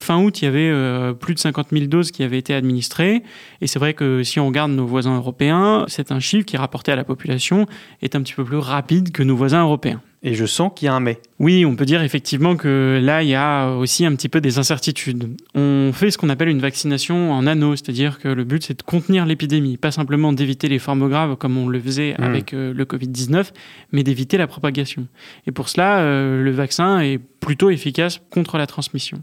Fin 0.02 0.18
août, 0.22 0.40
il 0.40 0.46
y 0.46 0.48
avait 0.48 0.70
euh, 0.70 1.12
plus 1.12 1.34
de 1.34 1.38
50 1.40 1.68
000 1.72 1.86
doses 1.86 2.10
qui 2.10 2.22
avaient 2.22 2.38
été 2.38 2.54
administrées. 2.54 3.22
Et 3.60 3.66
c'est 3.66 3.78
vrai 3.78 3.92
que 3.92 4.22
si 4.22 4.40
on 4.40 4.46
regarde 4.46 4.70
nos 4.70 4.86
voisins 4.86 5.16
européens, 5.16 5.84
c'est 5.88 6.10
un 6.10 6.20
chiffre 6.20 6.46
qui, 6.46 6.56
rapporté 6.56 6.90
à 6.90 6.96
la 6.96 7.04
population, 7.04 7.66
est 8.00 8.14
un 8.14 8.22
petit 8.22 8.32
peu 8.34 8.44
plus 8.44 8.56
rapide 8.56 9.12
que 9.12 9.22
nos 9.22 9.36
voisins 9.36 9.62
européens. 9.62 10.00
Et 10.26 10.34
je 10.34 10.44
sens 10.44 10.72
qu'il 10.74 10.86
y 10.86 10.88
a 10.88 10.94
un 10.94 11.00
mais. 11.00 11.20
Oui, 11.38 11.64
on 11.64 11.76
peut 11.76 11.84
dire 11.84 12.02
effectivement 12.02 12.56
que 12.56 13.00
là, 13.02 13.22
il 13.22 13.28
y 13.28 13.34
a 13.34 13.70
aussi 13.70 14.04
un 14.04 14.14
petit 14.16 14.28
peu 14.28 14.40
des 14.40 14.58
incertitudes. 14.58 15.36
On 15.54 15.92
fait 15.92 16.10
ce 16.10 16.18
qu'on 16.18 16.30
appelle 16.30 16.48
une 16.48 16.60
vaccination 16.60 17.32
en 17.32 17.46
anneau, 17.46 17.76
c'est-à-dire 17.76 18.18
que 18.18 18.28
le 18.28 18.42
but, 18.44 18.64
c'est 18.64 18.78
de 18.78 18.82
contenir 18.82 19.24
l'épidémie, 19.24 19.76
pas 19.76 19.92
simplement 19.92 20.32
d'éviter 20.32 20.68
les 20.68 20.78
formes 20.78 21.08
graves 21.08 21.36
comme 21.36 21.56
on 21.56 21.68
le 21.68 21.80
faisait 21.80 22.16
Mm. 22.18 22.22
avec 22.24 22.54
euh, 22.54 22.72
le 22.74 22.84
Covid-19, 22.84 23.52
mais 23.92 24.02
d'éviter 24.02 24.36
la 24.36 24.46
propagation. 24.46 25.06
Et 25.46 25.52
pour 25.52 25.68
cela, 25.68 25.98
euh, 25.98 26.42
le 26.42 26.50
vaccin 26.50 27.00
est 27.00 27.18
plutôt 27.46 27.70
efficace 27.70 28.20
contre 28.30 28.58
la 28.58 28.66
transmission. 28.66 29.22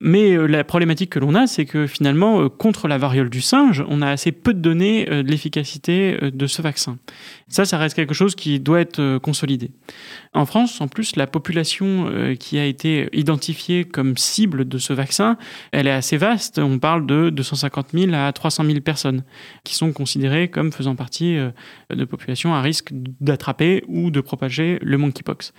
Mais 0.00 0.32
euh, 0.32 0.46
la 0.46 0.64
problématique 0.64 1.10
que 1.10 1.20
l'on 1.20 1.36
a, 1.36 1.46
c'est 1.46 1.66
que 1.66 1.86
finalement, 1.86 2.40
euh, 2.40 2.48
contre 2.48 2.88
la 2.88 2.98
variole 2.98 3.30
du 3.30 3.40
singe, 3.40 3.84
on 3.88 4.02
a 4.02 4.08
assez 4.08 4.32
peu 4.32 4.52
de 4.52 4.58
données 4.58 5.08
euh, 5.08 5.22
de 5.22 5.30
l'efficacité 5.30 6.18
de 6.20 6.46
ce 6.48 6.62
vaccin. 6.62 6.98
Ça, 7.46 7.64
ça 7.64 7.78
reste 7.78 7.94
quelque 7.94 8.12
chose 8.12 8.34
qui 8.34 8.58
doit 8.58 8.80
être 8.80 9.18
consolidé. 9.18 9.70
En 10.34 10.46
France, 10.46 10.80
en 10.80 10.88
plus, 10.88 11.14
la 11.14 11.28
population 11.28 12.10
qui 12.38 12.58
a 12.58 12.64
été 12.64 13.08
identifiée 13.12 13.84
comme 13.84 14.16
cible 14.16 14.68
de 14.68 14.78
ce 14.78 14.92
vaccin, 14.92 15.36
elle 15.72 15.88
est 15.88 15.92
assez 15.92 16.16
vaste. 16.16 16.60
On 16.60 16.78
parle 16.78 17.06
de 17.06 17.30
250 17.30 17.88
000 17.92 18.14
à 18.14 18.32
300 18.32 18.64
000 18.64 18.80
personnes 18.80 19.24
qui 19.64 19.74
sont 19.74 19.92
considérées 19.92 20.48
comme 20.48 20.70
faisant 20.70 20.94
partie 20.94 21.36
de 21.90 22.04
populations 22.04 22.54
à 22.54 22.62
risque 22.62 22.90
d'attraper 22.92 23.82
ou 23.88 24.12
de 24.12 24.20
propager 24.20 24.78
le 24.82 24.96
monkeypox. 24.96 25.52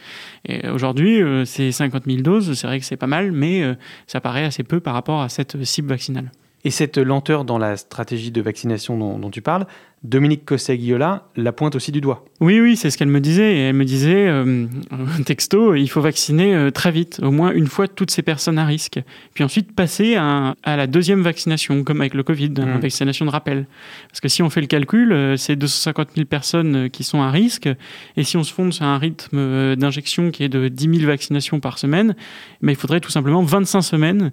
Et 0.46 0.70
aujourd'hui, 0.70 1.22
c'est 1.46 1.74
50 1.74 2.01
150 2.02 2.22
doses, 2.22 2.54
c'est 2.54 2.68
vrai 2.68 2.80
que 2.80 2.86
c'est 2.86 2.98
pas 2.98 3.08
mal, 3.08 3.32
mais 3.32 3.64
euh, 3.64 3.76
ça 4.08 4.22
paraît 4.22 4.44
assez 4.44 4.64
peu 4.64 4.80
par 4.80 4.94
rapport 4.94 5.22
à 5.22 5.30
cette 5.30 5.64
cible 5.64 5.90
vaccinale. 5.90 6.32
Et 6.64 6.70
cette 6.70 6.98
lenteur 6.98 7.44
dans 7.44 7.58
la 7.58 7.76
stratégie 7.78 8.32
de 8.32 8.42
vaccination 8.42 9.18
dont 9.18 9.30
tu 9.32 9.42
parles, 9.42 9.66
Dominique 10.04 10.46
Cosset-Guilliola 10.46 11.28
la 11.36 11.52
pointe 11.52 11.76
aussi 11.76 11.92
du 11.92 12.02
doigt. 12.02 12.26
Oui, 12.40 12.60
oui, 12.60 12.76
c'est 12.76 12.90
ce 12.90 12.98
qu'elle 12.98 13.08
me 13.08 13.20
disait. 13.22 13.54
Et 13.56 13.60
elle 13.68 13.76
me 13.76 13.86
disait, 13.86 14.28
euh, 14.28 14.66
texto, 15.26 15.76
il 15.76 15.88
faut 15.88 16.02
vacciner 16.02 16.56
euh, 16.56 16.72
très 16.72 16.92
vite, 16.92 17.20
au 17.22 17.30
moins 17.30 17.52
une 17.52 17.68
fois 17.68 17.88
toutes 17.88 18.10
ces 18.10 18.24
personnes 18.24 18.58
à 18.58 18.66
risque. 18.66 19.00
Puis 19.36 19.44
ensuite 19.44 19.76
passer 19.76 20.16
à, 20.16 20.56
à 20.64 20.76
la 20.76 20.88
deuxième 20.88 21.22
vaccination, 21.22 21.84
comme 21.84 22.02
avec 22.02 22.16
le 22.16 22.24
Covid, 22.24 22.50
Mmh. 22.50 22.64
une 22.76 22.80
vaccination 22.80 23.26
de 23.26 23.30
rappel. 23.30 23.68
Parce 24.10 24.20
que 24.22 24.28
si 24.28 24.42
on 24.42 24.50
fait 24.50 24.62
le 24.62 24.68
calcul, 24.68 25.12
euh, 25.14 25.38
c'est 25.38 25.56
250 25.56 26.10
000 26.16 26.26
personnes 26.26 26.76
euh, 26.76 26.88
qui 26.90 27.04
sont 27.04 27.22
à 27.22 27.30
risque. 27.30 27.70
Et 28.18 28.24
si 28.24 28.38
on 28.38 28.44
se 28.44 28.52
fonde 28.52 28.74
sur 28.74 28.86
un 28.86 28.98
rythme 28.98 29.76
d'injection 29.76 30.32
qui 30.32 30.44
est 30.44 30.50
de 30.50 30.68
10 30.68 30.96
000 31.00 31.08
vaccinations 31.08 31.60
par 31.60 31.78
semaine, 31.78 32.16
mais 32.62 32.72
il 32.74 32.76
faudrait 32.76 33.00
tout 33.02 33.12
simplement 33.12 33.44
25 33.44 33.82
semaines 33.82 34.32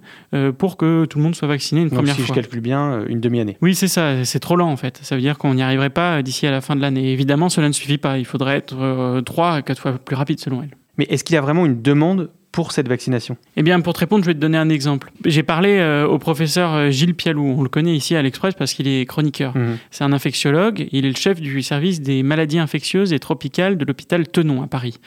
pour 0.57 0.77
que 0.77 1.05
tout 1.05 1.17
le 1.19 1.23
monde 1.23 1.35
soit 1.35 1.47
vacciné 1.47 1.81
une 1.81 1.89
Donc 1.89 1.99
première 1.99 2.15
si 2.15 2.21
fois. 2.23 2.35
je 2.35 2.41
calcule 2.41 2.61
bien, 2.61 3.05
une 3.07 3.19
demi-année. 3.19 3.57
Oui, 3.61 3.75
c'est 3.75 3.87
ça, 3.87 4.25
c'est 4.25 4.39
trop 4.39 4.55
lent 4.55 4.69
en 4.71 4.77
fait. 4.77 4.99
Ça 5.03 5.15
veut 5.15 5.21
dire 5.21 5.37
qu'on 5.37 5.58
n'y 5.59 5.63
arriverait 5.63 5.89
pas 5.89 6.21
d'ici 6.21 6.47
à 6.47 6.51
la 6.51 6.61
fin 6.61 6.75
de 6.75 6.81
l'année. 6.81 7.11
Évidemment, 7.11 7.49
cela 7.49 7.67
ne 7.67 7.73
suffit 7.73 7.97
pas. 7.97 8.17
Il 8.17 8.25
faudrait 8.25 8.57
être 8.57 8.75
euh, 8.79 9.21
trois 9.21 9.53
à 9.53 9.61
quatre 9.61 9.79
fois 9.79 9.93
plus 9.93 10.15
rapide 10.15 10.39
selon 10.39 10.63
elle. 10.63 10.75
Mais 10.97 11.05
est-ce 11.09 11.23
qu'il 11.23 11.35
y 11.35 11.37
a 11.37 11.41
vraiment 11.41 11.65
une 11.65 11.81
demande 11.81 12.29
pour 12.59 12.73
cette 12.73 12.89
vaccination 12.89 13.37
Eh 13.55 13.63
bien, 13.63 13.79
pour 13.79 13.93
te 13.93 13.99
répondre, 13.99 14.21
je 14.25 14.31
vais 14.31 14.33
te 14.33 14.39
donner 14.39 14.57
un 14.57 14.67
exemple. 14.67 15.13
J'ai 15.23 15.43
parlé 15.43 15.77
euh, 15.77 16.05
au 16.05 16.17
professeur 16.19 16.73
euh, 16.73 16.89
Gilles 16.89 17.15
Pialou. 17.15 17.55
On 17.57 17.63
le 17.63 17.69
connaît 17.69 17.95
ici 17.95 18.17
à 18.17 18.21
l'Express 18.21 18.53
parce 18.53 18.73
qu'il 18.73 18.85
est 18.85 19.05
chroniqueur. 19.05 19.55
Mhm. 19.55 19.77
C'est 19.91 20.03
un 20.03 20.11
infectiologue. 20.11 20.89
Il 20.91 21.05
est 21.05 21.09
le 21.09 21.15
chef 21.15 21.39
du 21.39 21.61
service 21.61 22.01
des 22.01 22.21
maladies 22.21 22.59
infectieuses 22.59 23.13
et 23.13 23.19
tropicales 23.19 23.77
de 23.77 23.85
l'hôpital 23.85 24.27
Tenon 24.27 24.61
à 24.61 24.67
Paris. 24.67 24.99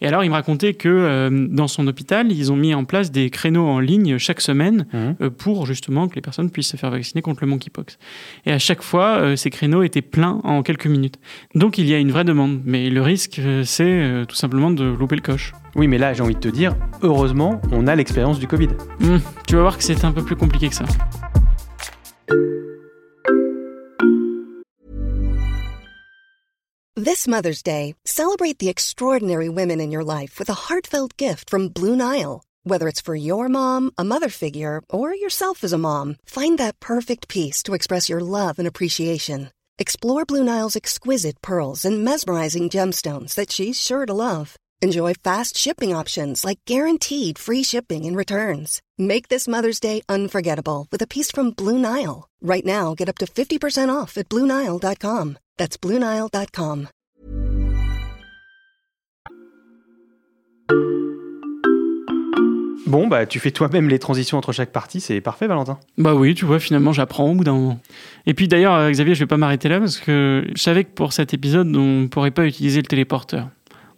Et 0.00 0.06
alors, 0.06 0.22
il 0.22 0.28
me 0.28 0.34
racontait 0.34 0.74
que 0.74 0.88
euh, 0.88 1.48
dans 1.50 1.66
son 1.66 1.86
hôpital, 1.88 2.30
ils 2.30 2.52
ont 2.52 2.56
mis 2.56 2.72
en 2.74 2.84
place 2.84 3.10
des 3.10 3.30
créneaux 3.30 3.66
en 3.66 3.80
ligne 3.80 4.18
chaque 4.18 4.40
semaine 4.40 4.86
Mhm. 4.92 5.16
euh, 5.22 5.30
pour 5.30 5.66
justement 5.66 6.08
que 6.08 6.14
les 6.14 6.20
personnes 6.20 6.50
puissent 6.50 6.68
se 6.68 6.76
faire 6.76 6.90
vacciner 6.90 7.20
contre 7.22 7.42
le 7.42 7.48
monkeypox. 7.48 7.98
Et 8.46 8.52
à 8.52 8.58
chaque 8.58 8.82
fois, 8.82 9.18
euh, 9.18 9.34
ces 9.36 9.50
créneaux 9.50 9.82
étaient 9.82 10.02
pleins 10.02 10.40
en 10.44 10.62
quelques 10.62 10.86
minutes. 10.86 11.16
Donc, 11.54 11.78
il 11.78 11.86
y 11.86 11.94
a 11.94 11.98
une 11.98 12.12
vraie 12.12 12.24
demande. 12.24 12.60
Mais 12.64 12.90
le 12.90 13.02
risque, 13.02 13.40
c'est 13.64 14.24
tout 14.28 14.36
simplement 14.36 14.70
de 14.70 14.84
louper 14.84 15.16
le 15.16 15.22
coche. 15.22 15.52
Oui, 15.78 15.86
mais 15.86 15.96
là, 15.96 16.12
j'ai 16.12 16.24
envie 16.24 16.34
de 16.34 16.40
te 16.40 16.48
dire, 16.48 16.74
heureusement, 17.02 17.60
on 17.70 17.86
a 17.86 17.94
l'expérience 17.94 18.40
du 18.40 18.48
Covid. 18.48 18.70
Hmm, 18.98 19.18
tu 19.46 19.54
vas 19.54 19.62
voir 19.62 19.78
que 19.78 19.84
c'est 19.84 20.04
un 20.04 20.10
peu 20.10 20.24
plus 20.24 20.34
compliqué 20.34 20.68
que 20.68 20.74
ça. 20.74 20.84
This 26.96 27.28
Mother's 27.28 27.62
Day, 27.62 27.94
celebrate 28.04 28.58
the 28.58 28.68
extraordinary 28.68 29.48
women 29.48 29.80
in 29.80 29.92
your 29.92 30.02
life 30.02 30.40
with 30.40 30.50
a 30.50 30.66
heartfelt 30.68 31.16
gift 31.16 31.48
from 31.48 31.68
Blue 31.68 31.94
Nile. 31.94 32.42
Whether 32.64 32.88
it's 32.88 33.00
for 33.00 33.14
your 33.14 33.48
mom, 33.48 33.92
a 33.96 34.02
mother 34.02 34.30
figure, 34.30 34.82
or 34.90 35.14
yourself 35.14 35.62
as 35.62 35.72
a 35.72 35.78
mom, 35.78 36.16
find 36.26 36.58
that 36.58 36.80
perfect 36.80 37.28
piece 37.28 37.62
to 37.62 37.74
express 37.74 38.08
your 38.08 38.20
love 38.20 38.58
and 38.58 38.66
appreciation. 38.66 39.52
Explore 39.78 40.24
Blue 40.24 40.42
Nile's 40.42 40.74
exquisite 40.74 41.40
pearls 41.40 41.84
and 41.84 42.04
mesmerizing 42.04 42.68
gemstones 42.68 43.36
that 43.36 43.52
she's 43.52 43.80
sure 43.80 44.06
to 44.06 44.12
love. 44.12 44.56
Enjoy 44.80 45.12
fast 45.12 45.56
shipping 45.56 45.92
options 45.92 46.44
like 46.44 46.60
guaranteed 46.64 47.36
free 47.36 47.64
shipping 47.64 48.06
and 48.06 48.16
returns. 48.16 48.80
Make 48.96 49.28
this 49.28 49.48
Mother's 49.48 49.80
Day 49.80 50.02
unforgettable 50.08 50.86
with 50.92 51.02
a 51.02 51.06
piece 51.06 51.32
from 51.32 51.50
Blue 51.50 51.78
Nile. 51.78 52.28
Right 52.40 52.64
now, 52.64 52.94
get 52.94 53.08
up 53.08 53.18
to 53.18 53.26
50% 53.26 53.90
off 53.90 54.16
at 54.16 54.28
BlueNile.com. 54.28 55.38
That's 55.58 55.76
BlueNile.com. 55.76 56.88
Bon, 62.88 63.06
bah, 63.06 63.26
tu 63.26 63.38
fais 63.38 63.50
toi-même 63.50 63.90
les 63.90 63.98
transitions 63.98 64.38
entre 64.38 64.52
chaque 64.52 64.72
partie, 64.72 65.00
c'est 65.00 65.20
parfait, 65.20 65.46
Valentin. 65.46 65.78
Bah 65.98 66.14
oui, 66.14 66.34
tu 66.34 66.46
vois, 66.46 66.58
finalement, 66.58 66.94
j'apprends 66.94 67.30
au 67.30 67.34
bout 67.34 67.44
d'un 67.44 67.52
moment. 67.52 67.80
Et 68.24 68.32
puis 68.32 68.48
d'ailleurs, 68.48 68.72
euh, 68.72 68.90
Xavier, 68.90 69.14
je 69.14 69.20
vais 69.20 69.26
pas 69.26 69.36
m'arrêter 69.36 69.68
là 69.68 69.78
parce 69.78 69.98
que 69.98 70.46
je 70.54 70.62
savais 70.62 70.84
que 70.84 70.92
pour 70.94 71.12
cet 71.12 71.34
épisode, 71.34 71.76
on 71.76 72.08
pourrait 72.08 72.30
pas 72.30 72.46
utiliser 72.46 72.80
le 72.80 72.86
téléporteur. 72.86 73.48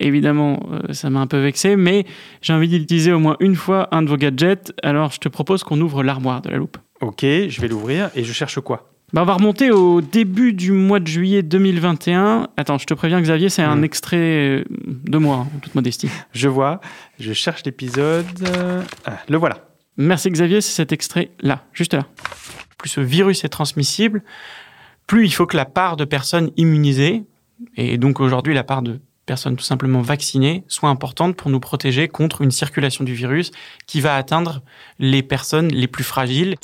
Évidemment, 0.00 0.60
euh, 0.72 0.92
ça 0.92 1.10
m'a 1.10 1.20
un 1.20 1.26
peu 1.26 1.38
vexé, 1.38 1.76
mais 1.76 2.06
j'ai 2.42 2.52
envie 2.52 2.68
d'utiliser 2.68 3.12
au 3.12 3.18
moins 3.18 3.36
une 3.38 3.54
fois 3.54 3.88
un 3.94 4.02
de 4.02 4.08
vos 4.08 4.16
gadgets, 4.16 4.72
alors 4.82 5.12
je 5.12 5.18
te 5.20 5.28
propose 5.28 5.62
qu'on 5.62 5.80
ouvre 5.80 6.02
l'armoire 6.02 6.42
de 6.42 6.48
la 6.50 6.56
loupe. 6.56 6.78
Ok, 7.00 7.20
je 7.22 7.60
vais 7.60 7.68
l'ouvrir 7.68 8.10
et 8.16 8.24
je 8.24 8.32
cherche 8.32 8.58
quoi? 8.60 8.90
Bah, 9.12 9.22
on 9.22 9.24
va 9.24 9.34
remonter 9.34 9.70
au 9.72 10.00
début 10.00 10.52
du 10.52 10.70
mois 10.72 11.00
de 11.00 11.06
juillet 11.06 11.42
2021. 11.42 12.48
Attends, 12.56 12.78
je 12.78 12.86
te 12.86 12.94
préviens, 12.94 13.20
Xavier, 13.20 13.48
c'est 13.48 13.62
un 13.62 13.76
Mm. 13.76 13.84
extrait 13.84 14.16
euh, 14.18 14.64
de 15.04 15.18
moi, 15.18 15.36
en 15.38 15.58
toute 15.60 15.74
modestie. 15.74 16.08
Je 16.32 16.48
vois, 16.48 16.80
je 17.18 17.32
cherche 17.32 17.64
l'épisode. 17.64 18.26
ah, 19.04 19.18
le 19.28 19.36
voilà. 19.36 19.66
Merci 19.96 20.30
Xavier, 20.30 20.60
c'est 20.60 20.72
cet 20.72 20.92
extrait-là, 20.92 21.64
juste 21.74 21.92
là. 21.92 22.06
Plus 22.78 22.88
ce 22.88 23.00
virus 23.00 23.44
est 23.44 23.48
transmissible, 23.50 24.22
plus 25.06 25.26
il 25.26 25.30
faut 25.32 25.44
que 25.46 25.56
la 25.56 25.66
part 25.66 25.96
de 25.96 26.04
personnes 26.04 26.50
immunisées, 26.56 27.24
et 27.76 27.98
donc 27.98 28.20
aujourd'hui 28.20 28.54
la 28.54 28.64
part 28.64 28.80
de 28.82 29.00
personnes 29.30 29.54
tout 29.54 29.62
simplement 29.62 30.00
vaccinées, 30.00 30.64
soit 30.66 30.88
importante 30.88 31.36
pour 31.36 31.50
nous 31.50 31.60
protéger 31.60 32.08
contre 32.08 32.42
une 32.42 32.50
circulation 32.50 33.04
du 33.04 33.14
virus 33.14 33.52
qui 33.86 34.00
va 34.00 34.16
atteindre 34.16 34.60
les 34.98 35.22
personnes 35.22 35.68
les 35.68 35.86
plus 35.86 36.02
fragiles. 36.02 36.56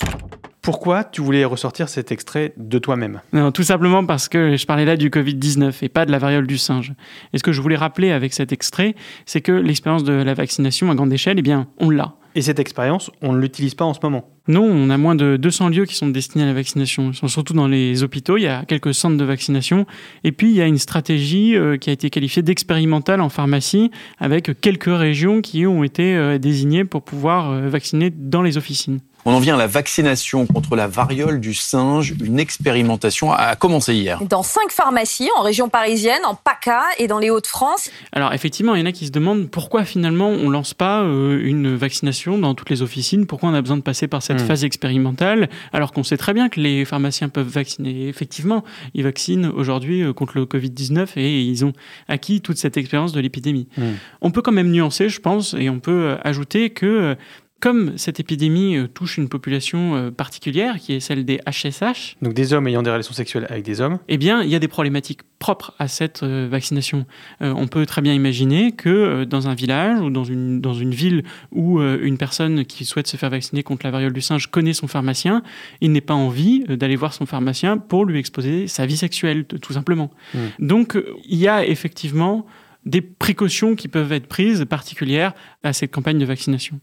Pourquoi 0.63 1.05
tu 1.05 1.21
voulais 1.21 1.45
ressortir 1.45 1.89
cet 1.89 2.11
extrait 2.11 2.55
de 2.57 2.81
toi-même? 2.81 3.21
Non, 3.33 3.53
tout 3.53 3.63
simplement 3.63 4.05
parce 4.05 4.29
que 4.29 4.57
je 4.57 4.67
parlais 4.67 4.85
là 4.85 4.97
du 4.97 5.11
Covid-19 5.11 5.77
et 5.83 5.89
pas 5.89 6.07
de 6.07 6.11
la 6.11 6.19
variole 6.19 6.49
du 6.49 6.59
singe. 6.59 6.93
Et 7.33 7.39
ce 7.39 7.45
que 7.45 7.53
je 7.53 7.61
voulais 7.61 7.77
rappeler 7.77 8.11
avec 8.11 8.35
cet 8.35 8.51
extrait, 8.51 8.97
c'est 9.27 9.41
que 9.41 9.53
l'expérience 9.53 10.03
de 10.03 10.15
la 10.15 10.35
vaccination 10.35 10.91
à 10.91 10.97
grande 10.97 11.13
échelle, 11.13 11.39
eh 11.39 11.43
bien, 11.43 11.69
on 11.79 11.89
l'a. 11.89 12.17
Et 12.35 12.43
cette 12.43 12.59
expérience, 12.59 13.13
on 13.23 13.33
ne 13.33 13.39
l'utilise 13.39 13.77
pas 13.77 13.85
en 13.85 13.95
ce 13.95 14.01
moment. 14.03 14.36
Non, 14.49 14.63
on 14.63 14.91
a 14.91 14.97
moins 14.97 15.17
de 15.17 15.37
200 15.37 15.71
lieux 15.71 15.87
qui 15.87 15.97
sont 15.97 16.09
destinés 16.09 16.45
à 16.45 16.47
la 16.47 16.53
vaccination. 16.53 17.11
Ils 17.11 17.17
sont 17.17 17.27
surtout 17.27 17.53
dans 17.53 17.67
les 17.67 18.05
hôpitaux. 18.05 18.37
Il 18.37 18.43
y 18.43 18.47
a 18.47 18.65
quelques 18.65 18.95
centres 18.95 19.17
de 19.17 19.25
vaccination. 19.25 19.87
Et 20.23 20.31
puis, 20.31 20.51
il 20.51 20.55
y 20.55 20.63
a 20.63 20.67
une 20.67 20.79
stratégie 20.79 21.57
euh, 21.57 21.77
qui 21.77 21.91
a 21.91 21.93
été 21.93 22.11
qualifiée 22.11 22.43
d'expérimentale 22.43 23.21
en 23.21 23.29
pharmacie 23.29 23.91
avec 24.19 24.61
quelques 24.61 24.85
régions 24.85 25.41
qui 25.41 25.67
ont 25.67 25.83
été 25.83 26.15
euh, 26.15 26.39
désignées 26.39 26.85
pour 26.85 27.03
pouvoir 27.03 27.51
euh, 27.51 27.69
vacciner 27.69 28.11
dans 28.11 28.43
les 28.43 28.57
officines. 28.57 29.01
On 29.29 29.35
en 29.35 29.41
vient 29.41 29.57
à 29.57 29.59
la 29.59 29.67
vaccination 29.67 30.47
contre 30.47 30.77
la 30.77 30.87
variole 30.87 31.41
du 31.41 31.53
singe. 31.53 32.15
Une 32.25 32.39
expérimentation 32.39 33.33
a 33.33 33.57
commencé 33.57 33.93
hier. 33.93 34.23
Dans 34.23 34.45
cinq 34.45 34.71
pharmacies 34.71 35.29
en 35.37 35.43
région 35.43 35.69
parisienne, 35.69 36.25
en 36.25 36.37
PACA 36.37 36.85
et 36.99 37.09
dans 37.09 37.19
les 37.19 37.29
Hauts-de-France. 37.31 37.91
Alors 38.13 38.33
effectivement, 38.35 38.77
il 38.77 38.81
y 38.81 38.83
en 38.85 38.87
a 38.87 38.93
qui 38.93 39.05
se 39.05 39.11
demandent 39.11 39.51
pourquoi 39.51 39.85
finalement 39.85 40.29
on 40.29 40.49
lance 40.49 40.75
pas 40.75 41.03
euh, 41.03 41.41
une 41.43 41.75
vaccination 41.75 42.39
dans 42.39 42.55
toutes 42.55 42.71
les 42.71 42.83
officines, 42.83 43.27
pourquoi 43.27 43.49
on 43.49 43.55
a 43.55 43.61
besoin 43.61 43.77
de 43.77 43.83
passer 43.83 44.07
par 44.07 44.23
cette 44.23 44.41
Mm. 44.41 44.47
phase 44.47 44.65
expérimentale, 44.65 45.49
alors 45.73 45.93
qu'on 45.93 46.05
sait 46.05 46.17
très 46.17 46.33
bien 46.33 46.49
que 46.49 46.61
les 46.61 46.85
pharmaciens 46.85 47.29
peuvent 47.29 47.49
vacciner. 47.49 48.07
Effectivement, 48.07 48.63
ils 48.95 49.03
vaccinent 49.03 49.47
aujourd'hui 49.47 50.03
euh, 50.03 50.13
contre 50.13 50.39
le 50.39 50.45
Covid-19 50.45 51.09
et 51.17 51.43
ils 51.43 51.65
ont 51.65 51.73
acquis 52.07 52.41
toute 52.41 52.59
cette 52.59 52.77
expérience 52.77 53.13
de 53.13 53.21
l'épidémie. 53.21 53.67
Mm. 53.77 53.83
On 54.21 54.31
peut 54.31 54.43
quand 54.43 54.53
même 54.53 54.71
nuancer, 54.71 55.09
je 55.09 55.21
pense, 55.21 55.55
et 55.59 55.69
on 55.69 55.81
peut 55.81 56.11
euh, 56.11 56.17
ajouter 56.23 56.71
que 56.71 57.17
Comme 57.59 57.97
cette 57.97 58.21
épidémie 58.21 58.77
euh, 58.77 58.87
touche 58.87 59.17
une 59.17 59.31
population 59.31 59.97
euh, 59.97 60.11
particulière, 60.11 60.77
qui 60.79 60.93
est 60.93 61.01
celle 61.01 61.25
des 61.25 61.41
HSH, 61.51 62.17
Donc 62.21 62.35
des 62.35 62.53
hommes 62.53 62.69
ayant 62.69 62.83
des 62.83 62.91
relations 62.91 63.15
sexuelles 63.15 63.47
avec 63.49 63.65
des 63.65 63.81
hommes. 63.81 63.99
eh 64.09 64.19
bien, 64.19 64.43
il 64.43 64.51
y 64.51 64.55
a 64.55 64.59
des 64.59 64.69
problématiques 64.69 65.21
propres 65.39 65.73
à 65.79 65.89
cette 65.89 66.23
euh, 66.23 66.49
vaccination. 66.51 67.07
Euh, 67.41 67.55
on 67.57 67.67
peut 67.67 67.87
très 67.87 68.03
bien 68.03 68.13
imaginer 68.13 68.73
que 68.73 69.25
dans 69.25 69.49
un 69.49 69.55
village 69.55 70.01
ou 70.01 70.11
dans 70.11 70.25
une, 70.25 70.61
dans 70.61 70.75
une 70.75 70.93
ville 70.93 71.25
où 71.51 71.81
une 71.81 72.19
personne 72.19 72.65
qui 72.65 72.85
souhaite 72.85 73.07
se 73.07 73.17
faire 73.17 73.31
vacciner 73.31 73.63
contre 73.63 73.87
la 73.87 73.91
variole 73.91 74.13
du 74.13 74.21
singe 74.21 74.49
connaît 74.49 74.73
son 74.73 74.87
pharmacien, 74.87 75.43
il 75.81 75.93
n'ait 75.93 76.01
pas 76.01 76.15
envie 76.15 76.65
d'aller 76.65 76.97
voir 76.97 77.15
son 77.15 77.27
pharmacien 77.27 77.79
pour 77.79 78.05
lui 78.05 78.19
exposer 78.19 78.67
sa 78.67 78.87
vie 78.87 78.97
sexuelle, 78.97 79.45
tout 79.45 79.73
simplement. 79.73 80.11
Mm. 80.35 80.39
Donc, 80.59 80.99
il 81.27 81.39
y 81.39 81.49
a 81.49 81.65
effectivement 81.67 82.47
des 82.87 83.03
précautions 83.03 83.75
qui 83.75 83.89
peuvent 83.89 84.13
être 84.13 84.27
prises 84.27 84.65
particulières 84.65 85.35
à 85.63 85.73
cette 85.73 85.93
campagne 85.93 86.19
de 86.19 86.25
vaccination. 86.25 86.81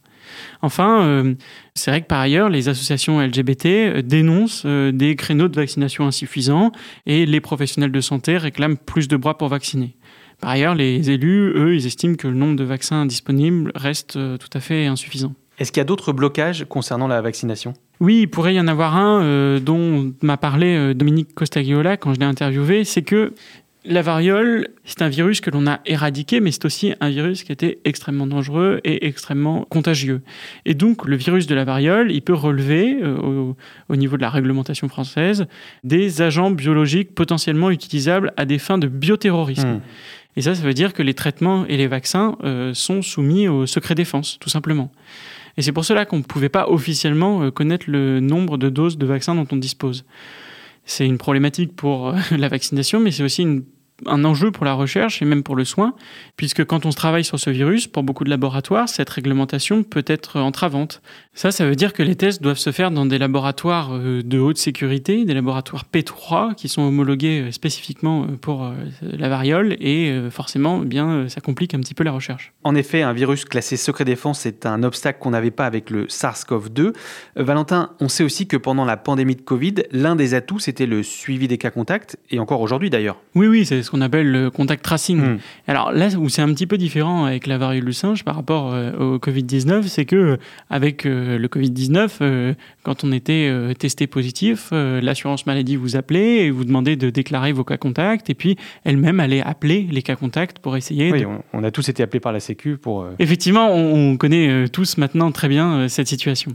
Enfin, 0.62 1.03
euh, 1.03 1.33
c'est 1.75 1.91
vrai 1.91 2.01
que 2.01 2.07
par 2.07 2.19
ailleurs, 2.19 2.50
les 2.50 2.69
associations 2.69 3.19
LGBT 3.19 3.65
euh, 3.65 4.01
dénoncent 4.01 4.63
euh, 4.65 4.91
des 4.91 5.15
créneaux 5.15 5.48
de 5.48 5.55
vaccination 5.55 6.05
insuffisants 6.05 6.72
et 7.05 7.25
les 7.25 7.41
professionnels 7.41 7.91
de 7.91 8.01
santé 8.01 8.38
réclament 8.38 8.77
plus 8.77 9.07
de 9.07 9.17
bras 9.17 9.38
pour 9.38 9.48
vacciner. 9.48 9.95
Par 10.43 10.51
ailleurs, 10.51 10.75
les 10.75 11.10
élus, 11.10 11.53
eux, 11.55 11.74
ils 11.74 11.86
estiment 11.86 12.15
que 12.15 12.27
le 12.27 12.33
nombre 12.33 12.57
de 12.57 12.65
vaccins 12.65 13.05
disponibles 13.05 13.72
reste 13.75 14.17
euh, 14.17 14.38
tout 14.38 14.50
à 14.53 14.60
fait 14.60 14.88
insuffisant. 14.88 15.33
Est-ce 15.57 15.72
qu'il 15.72 15.79
y 15.79 15.81
a 15.81 15.86
d'autres 15.86 16.12
blocages 16.12 16.65
concernant 16.67 17.07
la 17.07 17.22
vaccination? 17.22 17.74
Oui, 18.01 18.22
il 18.24 18.27
pourrait 18.27 18.55
y 18.55 18.60
en 18.60 18.67
avoir 18.67 18.98
un 18.98 19.22
euh, 19.24 19.60
dont 19.62 20.13
m'a 20.22 20.36
parlé 20.36 20.93
Dominique 20.93 21.33
Costagliola 21.33 21.95
quand 21.95 22.13
je 22.13 22.19
l'ai 22.19 22.25
interviewé, 22.25 22.83
c'est 22.83 23.03
que 23.03 23.33
la 23.85 24.01
variole, 24.01 24.69
c'est 24.85 25.01
un 25.01 25.09
virus 25.09 25.41
que 25.41 25.49
l'on 25.49 25.67
a 25.67 25.81
éradiqué, 25.85 26.39
mais 26.39 26.51
c'est 26.51 26.63
aussi 26.65 26.93
un 27.01 27.09
virus 27.09 27.43
qui 27.43 27.51
était 27.51 27.79
extrêmement 27.83 28.27
dangereux 28.27 28.79
et 28.83 29.05
extrêmement 29.07 29.65
contagieux. 29.69 30.21
Et 30.65 30.73
donc, 30.73 31.05
le 31.05 31.17
virus 31.17 31.47
de 31.47 31.55
la 31.55 31.65
variole, 31.65 32.11
il 32.11 32.21
peut 32.21 32.33
relever, 32.33 32.97
euh, 33.01 33.17
au, 33.17 33.57
au 33.89 33.95
niveau 33.95 34.15
de 34.15 34.21
la 34.21 34.29
réglementation 34.29 34.87
française, 34.87 35.47
des 35.83 36.21
agents 36.21 36.49
biologiques 36.49 37.13
potentiellement 37.13 37.71
utilisables 37.71 38.31
à 38.37 38.45
des 38.45 38.57
fins 38.57 38.77
de 38.77 38.87
bioterrorisme. 38.87 39.67
Hmm. 39.67 39.81
Et 40.37 40.41
ça, 40.41 40.55
ça 40.55 40.63
veut 40.63 40.73
dire 40.73 40.93
que 40.93 41.03
les 41.03 41.13
traitements 41.13 41.65
et 41.67 41.75
les 41.77 41.87
vaccins 41.87 42.37
euh, 42.43 42.73
sont 42.73 43.01
soumis 43.01 43.47
au 43.47 43.65
secret 43.65 43.95
défense, 43.95 44.37
tout 44.39 44.49
simplement. 44.49 44.91
Et 45.57 45.61
c'est 45.61 45.73
pour 45.73 45.85
cela 45.85 46.05
qu'on 46.05 46.17
ne 46.17 46.23
pouvait 46.23 46.49
pas 46.49 46.69
officiellement 46.69 47.43
euh, 47.43 47.51
connaître 47.51 47.85
le 47.89 48.19
nombre 48.19 48.57
de 48.57 48.69
doses 48.69 48.97
de 48.97 49.05
vaccins 49.05 49.35
dont 49.35 49.47
on 49.51 49.57
dispose. 49.57 50.05
C'est 50.85 51.05
une 51.05 51.17
problématique 51.17 51.75
pour 51.75 52.15
la 52.31 52.47
vaccination, 52.47 52.99
mais 52.99 53.11
c'est 53.11 53.23
aussi 53.23 53.41
une- 53.43 53.63
un 54.05 54.25
enjeu 54.25 54.51
pour 54.51 54.65
la 54.65 54.73
recherche 54.73 55.21
et 55.21 55.25
même 55.25 55.43
pour 55.43 55.55
le 55.55 55.65
soin, 55.65 55.93
puisque 56.38 56.65
quand 56.65 56.85
on 56.85 56.91
se 56.91 56.97
travaille 56.97 57.23
sur 57.23 57.39
ce 57.39 57.50
virus, 57.50 57.88
pour 57.88 58.03
beaucoup 58.03 58.23
de 58.23 58.29
laboratoires, 58.29 58.89
cette 58.89 59.09
réglementation 59.09 59.83
peut 59.83 60.05
être 60.07 60.39
entravante. 60.39 61.01
Ça, 61.33 61.51
ça 61.51 61.65
veut 61.65 61.75
dire 61.75 61.93
que 61.93 62.03
les 62.03 62.15
tests 62.15 62.41
doivent 62.41 62.57
se 62.57 62.71
faire 62.71 62.91
dans 62.91 63.05
des 63.05 63.17
laboratoires 63.17 63.93
euh, 63.93 64.21
de 64.23 64.39
haute 64.39 64.57
sécurité, 64.57 65.25
des 65.25 65.33
laboratoires 65.33 65.85
P3 65.91 66.55
qui 66.55 66.69
sont 66.69 66.81
homologués 66.81 67.41
euh, 67.41 67.51
spécifiquement 67.51 68.23
euh, 68.23 68.38
pour 68.38 68.71
la 69.01 69.29
variole, 69.29 69.75
et 69.79 70.13
forcément, 70.29 70.81
eh 70.83 70.85
bien, 70.85 71.27
ça 71.29 71.41
complique 71.41 71.73
un 71.73 71.79
petit 71.79 71.93
peu 71.93 72.03
la 72.03 72.12
recherche. 72.12 72.53
En 72.63 72.75
effet, 72.75 73.01
un 73.01 73.13
virus 73.13 73.45
classé 73.45 73.77
secret 73.77 74.05
défense, 74.05 74.39
c'est 74.39 74.65
un 74.65 74.83
obstacle 74.83 75.19
qu'on 75.19 75.31
n'avait 75.31 75.51
pas 75.51 75.65
avec 75.65 75.89
le 75.89 76.05
SARS-CoV-2. 76.05 76.79
Euh, 76.79 76.93
Valentin, 77.35 77.91
on 78.00 78.09
sait 78.09 78.23
aussi 78.23 78.47
que 78.47 78.57
pendant 78.57 78.85
la 78.85 78.97
pandémie 78.97 79.35
de 79.35 79.41
Covid, 79.41 79.75
l'un 79.91 80.15
des 80.15 80.33
atouts, 80.33 80.59
c'était 80.59 80.85
le 80.85 81.03
suivi 81.03 81.47
des 81.47 81.57
cas 81.57 81.71
contacts, 81.71 82.17
et 82.29 82.39
encore 82.39 82.62
aujourd'hui 82.62 82.89
d'ailleurs. 82.89 83.19
Oui, 83.35 83.47
oui, 83.47 83.65
c'est 83.65 83.82
ce 83.83 83.91
qu'on 83.91 84.01
appelle 84.01 84.31
le 84.31 84.49
contact 84.49 84.83
tracing. 84.83 85.19
Mm. 85.19 85.39
Alors 85.67 85.91
là 85.91 86.07
où 86.17 86.29
c'est 86.29 86.41
un 86.41 86.53
petit 86.53 86.67
peu 86.67 86.77
différent 86.77 87.25
avec 87.25 87.47
la 87.47 87.57
variole 87.57 87.85
du 87.85 87.93
singe 87.93 88.23
par 88.23 88.35
rapport 88.35 88.73
euh, 88.73 88.91
au 88.97 89.17
Covid-19, 89.17 89.83
c'est 89.83 90.05
que 90.05 90.15
euh, 90.15 90.37
avec 90.69 91.05
euh, 91.05 91.37
le 91.37 91.47
Covid-19, 91.47 92.09
euh, 92.21 92.53
quand 92.83 93.03
on 93.03 93.11
était 93.11 93.51
testé 93.77 94.07
positif, 94.07 94.69
l'assurance 94.71 95.45
maladie 95.45 95.75
vous 95.75 95.95
appelait 95.95 96.45
et 96.45 96.51
vous 96.51 96.65
demandait 96.65 96.95
de 96.95 97.09
déclarer 97.09 97.51
vos 97.51 97.63
cas 97.63 97.77
contacts, 97.77 98.29
et 98.29 98.33
puis 98.33 98.57
elle-même 98.83 99.19
allait 99.19 99.41
appeler 99.41 99.87
les 99.89 100.01
cas 100.01 100.15
contacts 100.15 100.59
pour 100.59 100.75
essayer 100.75 101.11
Oui, 101.11 101.21
de 101.21 101.25
on, 101.25 101.41
on 101.53 101.63
a 101.63 101.71
tous 101.71 101.87
été 101.89 102.03
appelés 102.03 102.19
par 102.19 102.33
la 102.33 102.39
Sécu 102.39 102.77
pour... 102.77 103.07
Effectivement, 103.19 103.69
on, 103.71 104.11
on 104.11 104.17
connaît 104.17 104.67
tous 104.69 104.97
maintenant 104.97 105.31
très 105.31 105.47
bien 105.47 105.87
cette 105.87 106.07
situation. 106.07 106.51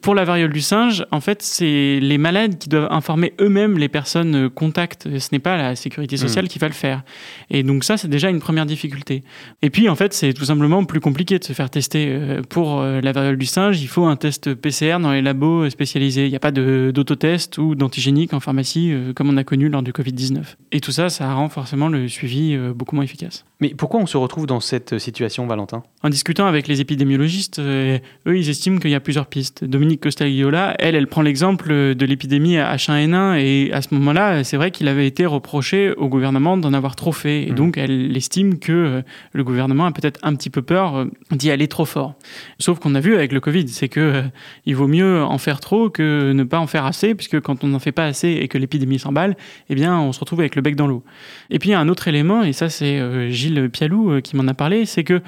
Pour 0.00 0.14
la 0.14 0.24
variole 0.24 0.52
du 0.52 0.60
singe, 0.60 1.04
en 1.10 1.20
fait, 1.20 1.42
c'est 1.42 1.98
les 2.00 2.18
malades 2.18 2.56
qui 2.58 2.68
doivent 2.68 2.86
informer 2.92 3.34
eux-mêmes 3.40 3.78
les 3.78 3.88
personnes 3.88 4.46
euh, 4.46 4.48
contacts. 4.48 5.08
Ce 5.18 5.28
n'est 5.32 5.40
pas 5.40 5.56
la 5.56 5.74
sécurité 5.74 6.16
sociale 6.16 6.46
qui 6.46 6.60
va 6.60 6.68
le 6.68 6.74
faire. 6.74 7.02
Et 7.50 7.64
donc 7.64 7.82
ça, 7.82 7.96
c'est 7.96 8.06
déjà 8.06 8.30
une 8.30 8.38
première 8.38 8.64
difficulté. 8.64 9.24
Et 9.60 9.70
puis, 9.70 9.88
en 9.88 9.96
fait, 9.96 10.12
c'est 10.12 10.32
tout 10.32 10.44
simplement 10.44 10.84
plus 10.84 11.00
compliqué 11.00 11.40
de 11.40 11.44
se 11.44 11.52
faire 11.52 11.68
tester. 11.68 12.06
Euh, 12.10 12.42
Pour 12.48 12.80
euh, 12.80 13.00
la 13.00 13.10
variole 13.10 13.38
du 13.38 13.46
singe, 13.46 13.82
il 13.82 13.88
faut 13.88 14.04
un 14.04 14.14
test 14.14 14.54
PCR 14.54 14.98
dans 15.00 15.10
les 15.10 15.20
labos 15.20 15.68
spécialisés. 15.68 16.26
Il 16.26 16.30
n'y 16.30 16.36
a 16.36 16.40
pas 16.40 16.52
d'autotest 16.52 17.58
ou 17.58 17.74
d'antigénique 17.74 18.32
en 18.32 18.40
pharmacie 18.40 18.94
comme 19.16 19.28
on 19.28 19.36
a 19.36 19.44
connu 19.44 19.68
lors 19.68 19.82
du 19.82 19.90
Covid-19. 19.90 20.42
Et 20.70 20.80
tout 20.80 20.92
ça, 20.92 21.08
ça 21.08 21.32
rend 21.34 21.48
forcément 21.48 21.88
le 21.88 22.06
suivi 22.06 22.56
beaucoup 22.74 22.94
moins 22.94 23.04
efficace. 23.04 23.44
Mais 23.60 23.74
pourquoi 23.76 23.98
on 24.00 24.06
se 24.06 24.16
retrouve 24.16 24.46
dans 24.46 24.60
cette 24.60 24.98
situation, 25.00 25.44
Valentin? 25.48 25.82
En 26.04 26.10
discutant 26.10 26.46
avec 26.46 26.68
les 26.68 26.80
épidémiologistes, 26.80 27.58
euh, 27.58 27.98
eux, 28.28 28.38
ils 28.38 28.48
estiment 28.48 28.78
qu'il 28.78 28.90
y 28.90 28.94
a 28.94 29.00
plusieurs 29.00 29.26
pistes. 29.26 29.64
Dominique 29.64 30.00
Costagliola, 30.00 30.76
elle, 30.78 30.94
elle 30.94 31.08
prend 31.08 31.22
l'exemple 31.22 31.70
de 31.96 32.06
l'épidémie 32.06 32.54
H1N1 32.56 33.36
et 33.40 33.72
à 33.72 33.82
ce 33.82 33.92
moment-là, 33.94 34.44
c'est 34.44 34.56
vrai 34.56 34.70
qu'il 34.70 34.86
avait 34.86 35.08
été 35.08 35.26
reproché 35.26 35.92
au 35.94 36.08
gouvernement 36.08 36.56
d'en 36.56 36.72
avoir 36.72 36.94
trop 36.94 37.10
fait. 37.10 37.42
Et 37.42 37.50
Mhm. 37.50 37.54
donc, 37.56 37.78
elle 37.78 38.16
estime 38.16 38.60
que 38.60 38.70
euh, 38.72 39.02
le 39.32 39.42
gouvernement 39.42 39.86
a 39.86 39.92
peut-être 39.92 40.20
un 40.22 40.36
petit 40.36 40.50
peu 40.50 40.62
peur 40.62 40.96
euh, 40.96 41.06
d'y 41.32 41.50
aller 41.50 41.66
trop 41.66 41.84
fort. 41.84 42.14
Sauf 42.60 42.78
qu'on 42.78 42.94
a 42.94 43.00
vu 43.00 43.16
avec 43.16 43.32
le 43.32 43.40
Covid, 43.40 43.66
c'est 43.66 43.88
que 43.88 43.98
euh, 43.98 44.22
il 44.66 44.76
vaut 44.76 44.86
mieux 44.86 45.20
en 45.24 45.38
faire 45.38 45.58
trop 45.58 45.90
que 45.90 46.30
ne 46.32 46.44
pas 46.44 46.60
en 46.60 46.68
faire 46.68 46.86
assez, 46.86 47.16
puisque 47.16 47.40
quand 47.40 47.64
on 47.64 47.66
n'en 47.66 47.80
fait 47.80 47.90
pas 47.90 48.04
assez 48.04 48.28
et 48.28 48.46
que 48.46 48.56
l'épidémie 48.56 49.00
s'emballe, 49.00 49.36
eh 49.68 49.74
bien, 49.74 49.98
on 49.98 50.12
se 50.12 50.20
retrouve 50.20 50.38
avec 50.38 50.54
le 50.54 50.62
bec 50.62 50.76
dans 50.76 50.86
l'eau. 50.86 51.02
Et 51.50 51.58
puis, 51.58 51.70
il 51.70 51.72
y 51.72 51.74
a 51.74 51.80
un 51.80 51.88
autre 51.88 52.06
élément, 52.06 52.44
et 52.44 52.52
ça, 52.52 52.68
c'est 52.68 53.00
euh, 53.00 53.28
Gilles 53.48 53.70
Pialou 53.70 54.10
euh, 54.10 54.20
qui 54.20 54.36
m'en 54.36 54.46
a 54.46 54.54
parlé, 54.54 54.86
c'est 54.86 55.04
que 55.04 55.22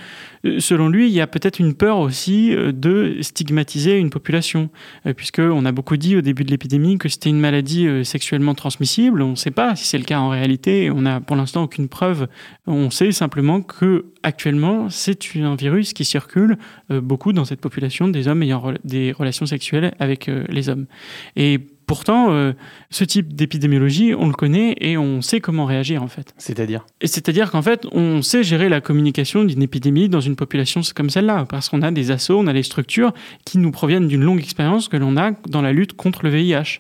euh, 0.45 0.61
selon 0.61 0.89
lui, 0.89 1.09
il 1.09 1.13
y 1.13 1.21
a 1.21 1.27
peut-être 1.27 1.59
une 1.59 1.75
peur 1.75 1.99
aussi 1.99 2.55
euh, 2.55 2.73
de 2.73 3.17
stigmatiser 3.21 3.99
une 3.99 4.11
population, 4.11 4.71
puisqu'on 5.17 5.65
a 5.65 5.73
beaucoup 5.73 5.97
dit 5.97 6.17
au 6.17 6.21
début 6.21 6.45
de 6.45 6.51
l'épidémie 6.51 6.99
que 6.99 7.09
c'était 7.09 7.31
une 7.31 7.41
maladie 7.41 8.05
sexuellement 8.05 8.55
transmissible. 8.55 9.23
On 9.23 9.31
ne 9.31 9.35
sait 9.35 9.51
pas 9.51 9.77
si 9.77 9.87
c'est 9.87 9.99
le 9.99 10.05
cas 10.05 10.19
en 10.19 10.29
réalité, 10.29 10.91
on 10.91 11.03
n'a 11.03 11.21
pour 11.21 11.37
l'instant 11.37 11.63
aucune 11.63 11.89
preuve. 11.89 12.29
On 12.67 12.91
sait 12.91 13.13
simplement 13.13 13.63
que 13.63 14.07
actuellement, 14.23 14.89
c'est 14.91 15.19
un 15.37 15.55
virus 15.55 15.93
qui 15.93 16.05
circule 16.05 16.59
beaucoup 16.91 17.33
dans 17.33 17.45
cette 17.45 17.61
population 17.61 18.09
des 18.09 18.29
hommes 18.29 18.43
ayant 18.43 18.75
des 18.85 19.13
relations 19.13 19.47
sexuelles 19.47 19.95
avec 19.99 20.31
les 20.49 20.69
hommes. 20.69 20.87
Et 21.37 21.61
pourtant, 21.91 22.31
euh, 22.31 22.53
ce 22.91 23.03
type 23.03 23.35
d'épidémiologie, 23.35 24.15
on 24.17 24.29
le 24.29 24.33
connaît 24.33 24.77
et 24.79 24.97
on 24.97 25.23
sait 25.23 25.41
comment 25.41 25.65
réagir 25.65 26.05
en 26.05 26.07
fait. 26.07 26.33
C'est-à-dire? 26.39 26.87
Et 27.01 27.09
c'est-à-dire 27.09 27.51
qu'en 27.51 27.63
fait, 27.63 27.85
on 27.91 28.23
sait 28.23 28.45
gérer 28.45 28.69
la 28.69 28.81
communication 28.81 29.43
d'une 29.43 29.61
épidémie 29.61 30.09
dans 30.09 30.21
une 30.21 30.37
population 30.37 30.83
comme 30.95 31.11
celle-là, 31.11 31.47
parce 31.49 31.69
qu'on 31.69 31.83
a 31.83 31.91
des 31.91 32.13
assauts, 32.13 32.39
on 32.39 32.47
a 32.47 32.53
des 32.53 32.63
structures 32.63 33.13
qui 33.45 33.59
nous 33.59 33.73
proviennent 33.73 34.07
d'une 34.07 34.23
longue 34.23 34.39
expérience 34.39 34.87
que 34.87 34.97
l'on 34.97 35.17
a 35.17 35.33
dans 35.49 35.63
la 35.63 35.73
lutte 35.73 35.95
contre 35.95 36.23
le 36.23 36.31
VIH. 36.31 36.79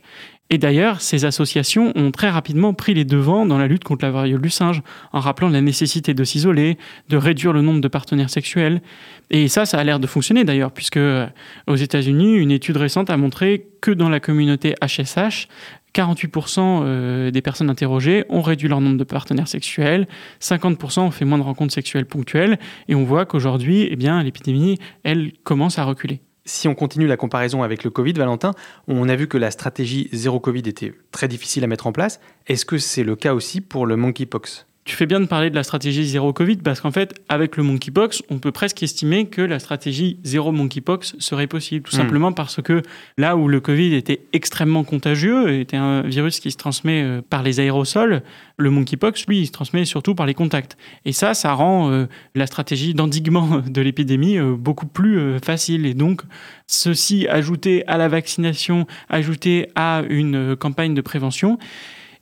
Et 0.52 0.58
d'ailleurs, 0.58 1.00
ces 1.00 1.24
associations 1.24 1.92
ont 1.94 2.10
très 2.10 2.28
rapidement 2.28 2.74
pris 2.74 2.92
les 2.92 3.04
devants 3.04 3.46
dans 3.46 3.56
la 3.56 3.68
lutte 3.68 3.84
contre 3.84 4.04
la 4.04 4.10
variole 4.10 4.40
du 4.40 4.50
singe, 4.50 4.82
en 5.12 5.20
rappelant 5.20 5.48
la 5.48 5.60
nécessité 5.60 6.12
de 6.12 6.24
s'isoler, 6.24 6.76
de 7.08 7.16
réduire 7.16 7.52
le 7.52 7.62
nombre 7.62 7.80
de 7.80 7.86
partenaires 7.86 8.30
sexuels. 8.30 8.82
Et 9.30 9.46
ça, 9.46 9.64
ça 9.64 9.78
a 9.78 9.84
l'air 9.84 10.00
de 10.00 10.08
fonctionner 10.08 10.42
d'ailleurs, 10.42 10.72
puisque 10.72 10.96
euh, 10.96 11.26
aux 11.68 11.76
États-Unis, 11.76 12.34
une 12.34 12.50
étude 12.50 12.76
récente 12.76 13.10
a 13.10 13.16
montré 13.16 13.68
que 13.80 13.92
dans 13.92 14.08
la 14.08 14.18
communauté 14.18 14.74
HSH, 14.82 15.46
48% 15.94 16.58
euh, 16.58 17.30
des 17.30 17.42
personnes 17.42 17.70
interrogées 17.70 18.24
ont 18.28 18.42
réduit 18.42 18.68
leur 18.68 18.80
nombre 18.80 18.98
de 18.98 19.04
partenaires 19.04 19.48
sexuels, 19.48 20.08
50% 20.40 21.00
ont 21.00 21.10
fait 21.12 21.24
moins 21.24 21.38
de 21.38 21.44
rencontres 21.44 21.74
sexuelles 21.74 22.06
ponctuelles, 22.06 22.58
et 22.88 22.96
on 22.96 23.04
voit 23.04 23.24
qu'aujourd'hui, 23.24 23.86
eh 23.88 23.94
bien, 23.94 24.20
l'épidémie, 24.20 24.78
elle 25.04 25.32
commence 25.44 25.78
à 25.78 25.84
reculer. 25.84 26.20
Si 26.50 26.66
on 26.66 26.74
continue 26.74 27.06
la 27.06 27.16
comparaison 27.16 27.62
avec 27.62 27.84
le 27.84 27.90
Covid, 27.90 28.12
Valentin, 28.14 28.50
on 28.88 29.08
a 29.08 29.14
vu 29.14 29.28
que 29.28 29.38
la 29.38 29.52
stratégie 29.52 30.08
zéro 30.12 30.40
Covid 30.40 30.62
était 30.66 30.92
très 31.12 31.28
difficile 31.28 31.62
à 31.62 31.68
mettre 31.68 31.86
en 31.86 31.92
place. 31.92 32.18
Est-ce 32.48 32.64
que 32.64 32.76
c'est 32.76 33.04
le 33.04 33.14
cas 33.14 33.34
aussi 33.34 33.60
pour 33.60 33.86
le 33.86 33.94
monkeypox? 33.94 34.66
Tu 34.86 34.96
fais 34.96 35.04
bien 35.06 35.20
de 35.20 35.26
parler 35.26 35.50
de 35.50 35.54
la 35.54 35.62
stratégie 35.62 36.04
zéro 36.06 36.32
Covid 36.32 36.56
parce 36.56 36.80
qu'en 36.80 36.90
fait, 36.90 37.14
avec 37.28 37.56
le 37.58 37.62
monkeypox, 37.62 38.22
on 38.30 38.38
peut 38.38 38.50
presque 38.50 38.82
estimer 38.82 39.26
que 39.26 39.42
la 39.42 39.58
stratégie 39.58 40.18
zéro 40.24 40.52
monkeypox 40.52 41.16
serait 41.18 41.46
possible. 41.46 41.88
Tout 41.88 41.94
Hmm. 41.94 41.98
simplement 41.98 42.32
parce 42.32 42.62
que 42.62 42.82
là 43.18 43.36
où 43.36 43.46
le 43.46 43.60
Covid 43.60 43.94
était 43.94 44.22
extrêmement 44.32 44.82
contagieux, 44.82 45.60
était 45.60 45.76
un 45.76 46.00
virus 46.02 46.40
qui 46.40 46.50
se 46.50 46.56
transmet 46.56 47.02
euh, 47.02 47.20
par 47.28 47.42
les 47.42 47.60
aérosols, 47.60 48.22
le 48.56 48.70
monkeypox, 48.70 49.26
lui, 49.26 49.40
il 49.40 49.46
se 49.46 49.52
transmet 49.52 49.84
surtout 49.84 50.14
par 50.14 50.24
les 50.26 50.34
contacts. 50.34 50.76
Et 51.04 51.12
ça, 51.12 51.34
ça 51.34 51.52
rend 51.52 51.90
euh, 51.90 52.06
la 52.34 52.46
stratégie 52.46 52.94
d'endiguement 52.94 53.58
de 53.66 53.80
l'épidémie 53.82 54.38
euh, 54.38 54.56
beaucoup 54.56 54.86
plus 54.86 55.18
euh, 55.18 55.38
facile. 55.40 55.84
Et 55.84 55.94
donc, 55.94 56.22
ceci 56.66 57.28
ajouté 57.28 57.86
à 57.86 57.98
la 57.98 58.08
vaccination, 58.08 58.86
ajouté 59.10 59.68
à 59.74 60.02
une 60.08 60.56
campagne 60.56 60.94
de 60.94 61.00
prévention, 61.02 61.58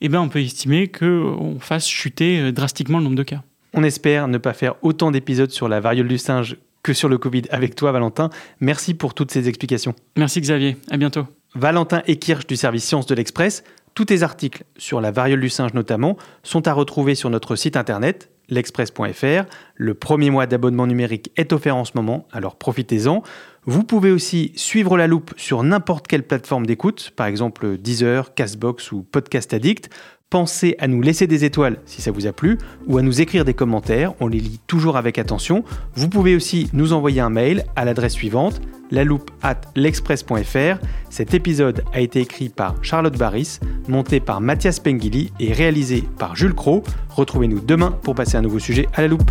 eh 0.01 0.09
ben, 0.09 0.21
on 0.21 0.29
peut 0.29 0.41
estimer 0.41 0.89
qu'on 0.89 1.59
fasse 1.61 1.89
chuter 1.89 2.41
euh, 2.41 2.53
drastiquement 2.53 2.99
le 2.99 3.05
nombre 3.05 3.17
de 3.17 3.23
cas. 3.23 3.43
On 3.75 3.83
espère 3.83 4.29
ne 4.29 4.39
pas 4.39 4.53
faire 4.53 4.75
autant 4.83 5.11
d'épisodes 5.11 5.51
sur 5.51 5.69
la 5.69 5.81
variole 5.81 6.09
du 6.09 6.19
singe 6.19 6.57
que 6.83 6.93
sur 6.93 7.09
le 7.09 7.19
Covid 7.19 7.43
avec 7.51 7.75
toi, 7.75 7.93
Valentin. 7.93 8.31
Merci 8.61 8.95
pour 8.95 9.15
toutes 9.15 9.31
ces 9.31 9.49
explications. 9.49 9.95
Merci 10.17 10.41
Xavier, 10.41 10.77
à 10.91 10.97
bientôt. 10.97 11.27
Valentin 11.55 12.03
Ekirch 12.07 12.47
du 12.47 12.57
service 12.57 12.85
Sciences 12.85 13.07
de 13.07 13.15
l'Express. 13.15 13.65
Tous 13.95 14.05
tes 14.05 14.23
articles 14.23 14.65
sur 14.77 15.01
la 15.01 15.11
variole 15.11 15.41
du 15.41 15.49
singe 15.49 15.75
notamment 15.75 16.17
sont 16.43 16.69
à 16.69 16.73
retrouver 16.73 17.15
sur 17.15 17.31
notre 17.31 17.57
site 17.57 17.77
internet 17.77 18.31
l'express.fr. 18.49 19.45
Le 19.75 19.95
premier 19.95 20.31
mois 20.31 20.47
d'abonnement 20.47 20.87
numérique 20.87 21.31
est 21.37 21.53
offert 21.53 21.77
en 21.77 21.85
ce 21.85 21.93
moment, 21.95 22.27
alors 22.33 22.57
profitez-en. 22.57 23.23
Vous 23.65 23.85
pouvez 23.85 24.11
aussi 24.11 24.53
suivre 24.57 24.97
la 24.97 25.07
loupe 25.07 25.35
sur 25.37 25.63
n'importe 25.63 26.07
quelle 26.07 26.23
plateforme 26.23 26.65
d'écoute, 26.65 27.13
par 27.17 27.27
exemple 27.27 27.77
Deezer, 27.77 28.35
Castbox 28.35 28.93
ou 28.93 29.03
Podcast 29.03 29.53
Addict. 29.53 29.91
Pensez 30.31 30.77
à 30.79 30.89
nous 30.89 31.01
laisser 31.01 31.27
des 31.27 31.47
étoiles 31.47 31.79
si 31.87 32.03
ça 32.03 32.11
vous 32.11 32.27
a 32.27 32.33
plu 32.33 32.59
ou 32.87 32.99
à 32.99 33.03
nous 33.03 33.23
écrire 33.23 33.47
des 33.47 33.55
commentaires, 33.55 34.13
on 34.21 34.29
les 34.29 34.41
lit 34.41 34.61
toujours 34.67 34.99
avec 34.99 35.17
attention. 35.17 35.65
Vous 35.95 36.11
pouvez 36.11 36.37
aussi 36.37 36.69
nous 36.75 36.93
envoyer 36.93 37.23
un 37.23 37.31
mail 37.31 37.65
à 37.77 37.87
l'adresse 37.87 38.13
suivante 38.13 38.61
la 38.91 39.05
loupe 39.05 39.31
at 39.43 39.61
l'express.fr. 39.75 40.79
Cet 41.11 41.35
épisode 41.35 41.83
a 41.93 42.01
été 42.01 42.21
écrit 42.21 42.49
par 42.49 42.83
Charlotte 42.83 43.17
Barris, 43.17 43.59
monté 43.89 44.21
par 44.21 44.41
Mathias 44.41 44.81
Pengili 44.81 45.33
et 45.41 45.53
réalisé 45.53 46.05
par 46.19 46.37
Jules 46.37 46.55
Cro. 46.55 46.83
Retrouvez-nous 47.11 47.61
demain 47.61 47.91
pour 47.91 48.15
passer 48.15 48.37
un 48.37 48.43
nouveau 48.43 48.59
sujet 48.59 48.87
à 48.95 49.03
la 49.03 49.09
loupe. 49.09 49.31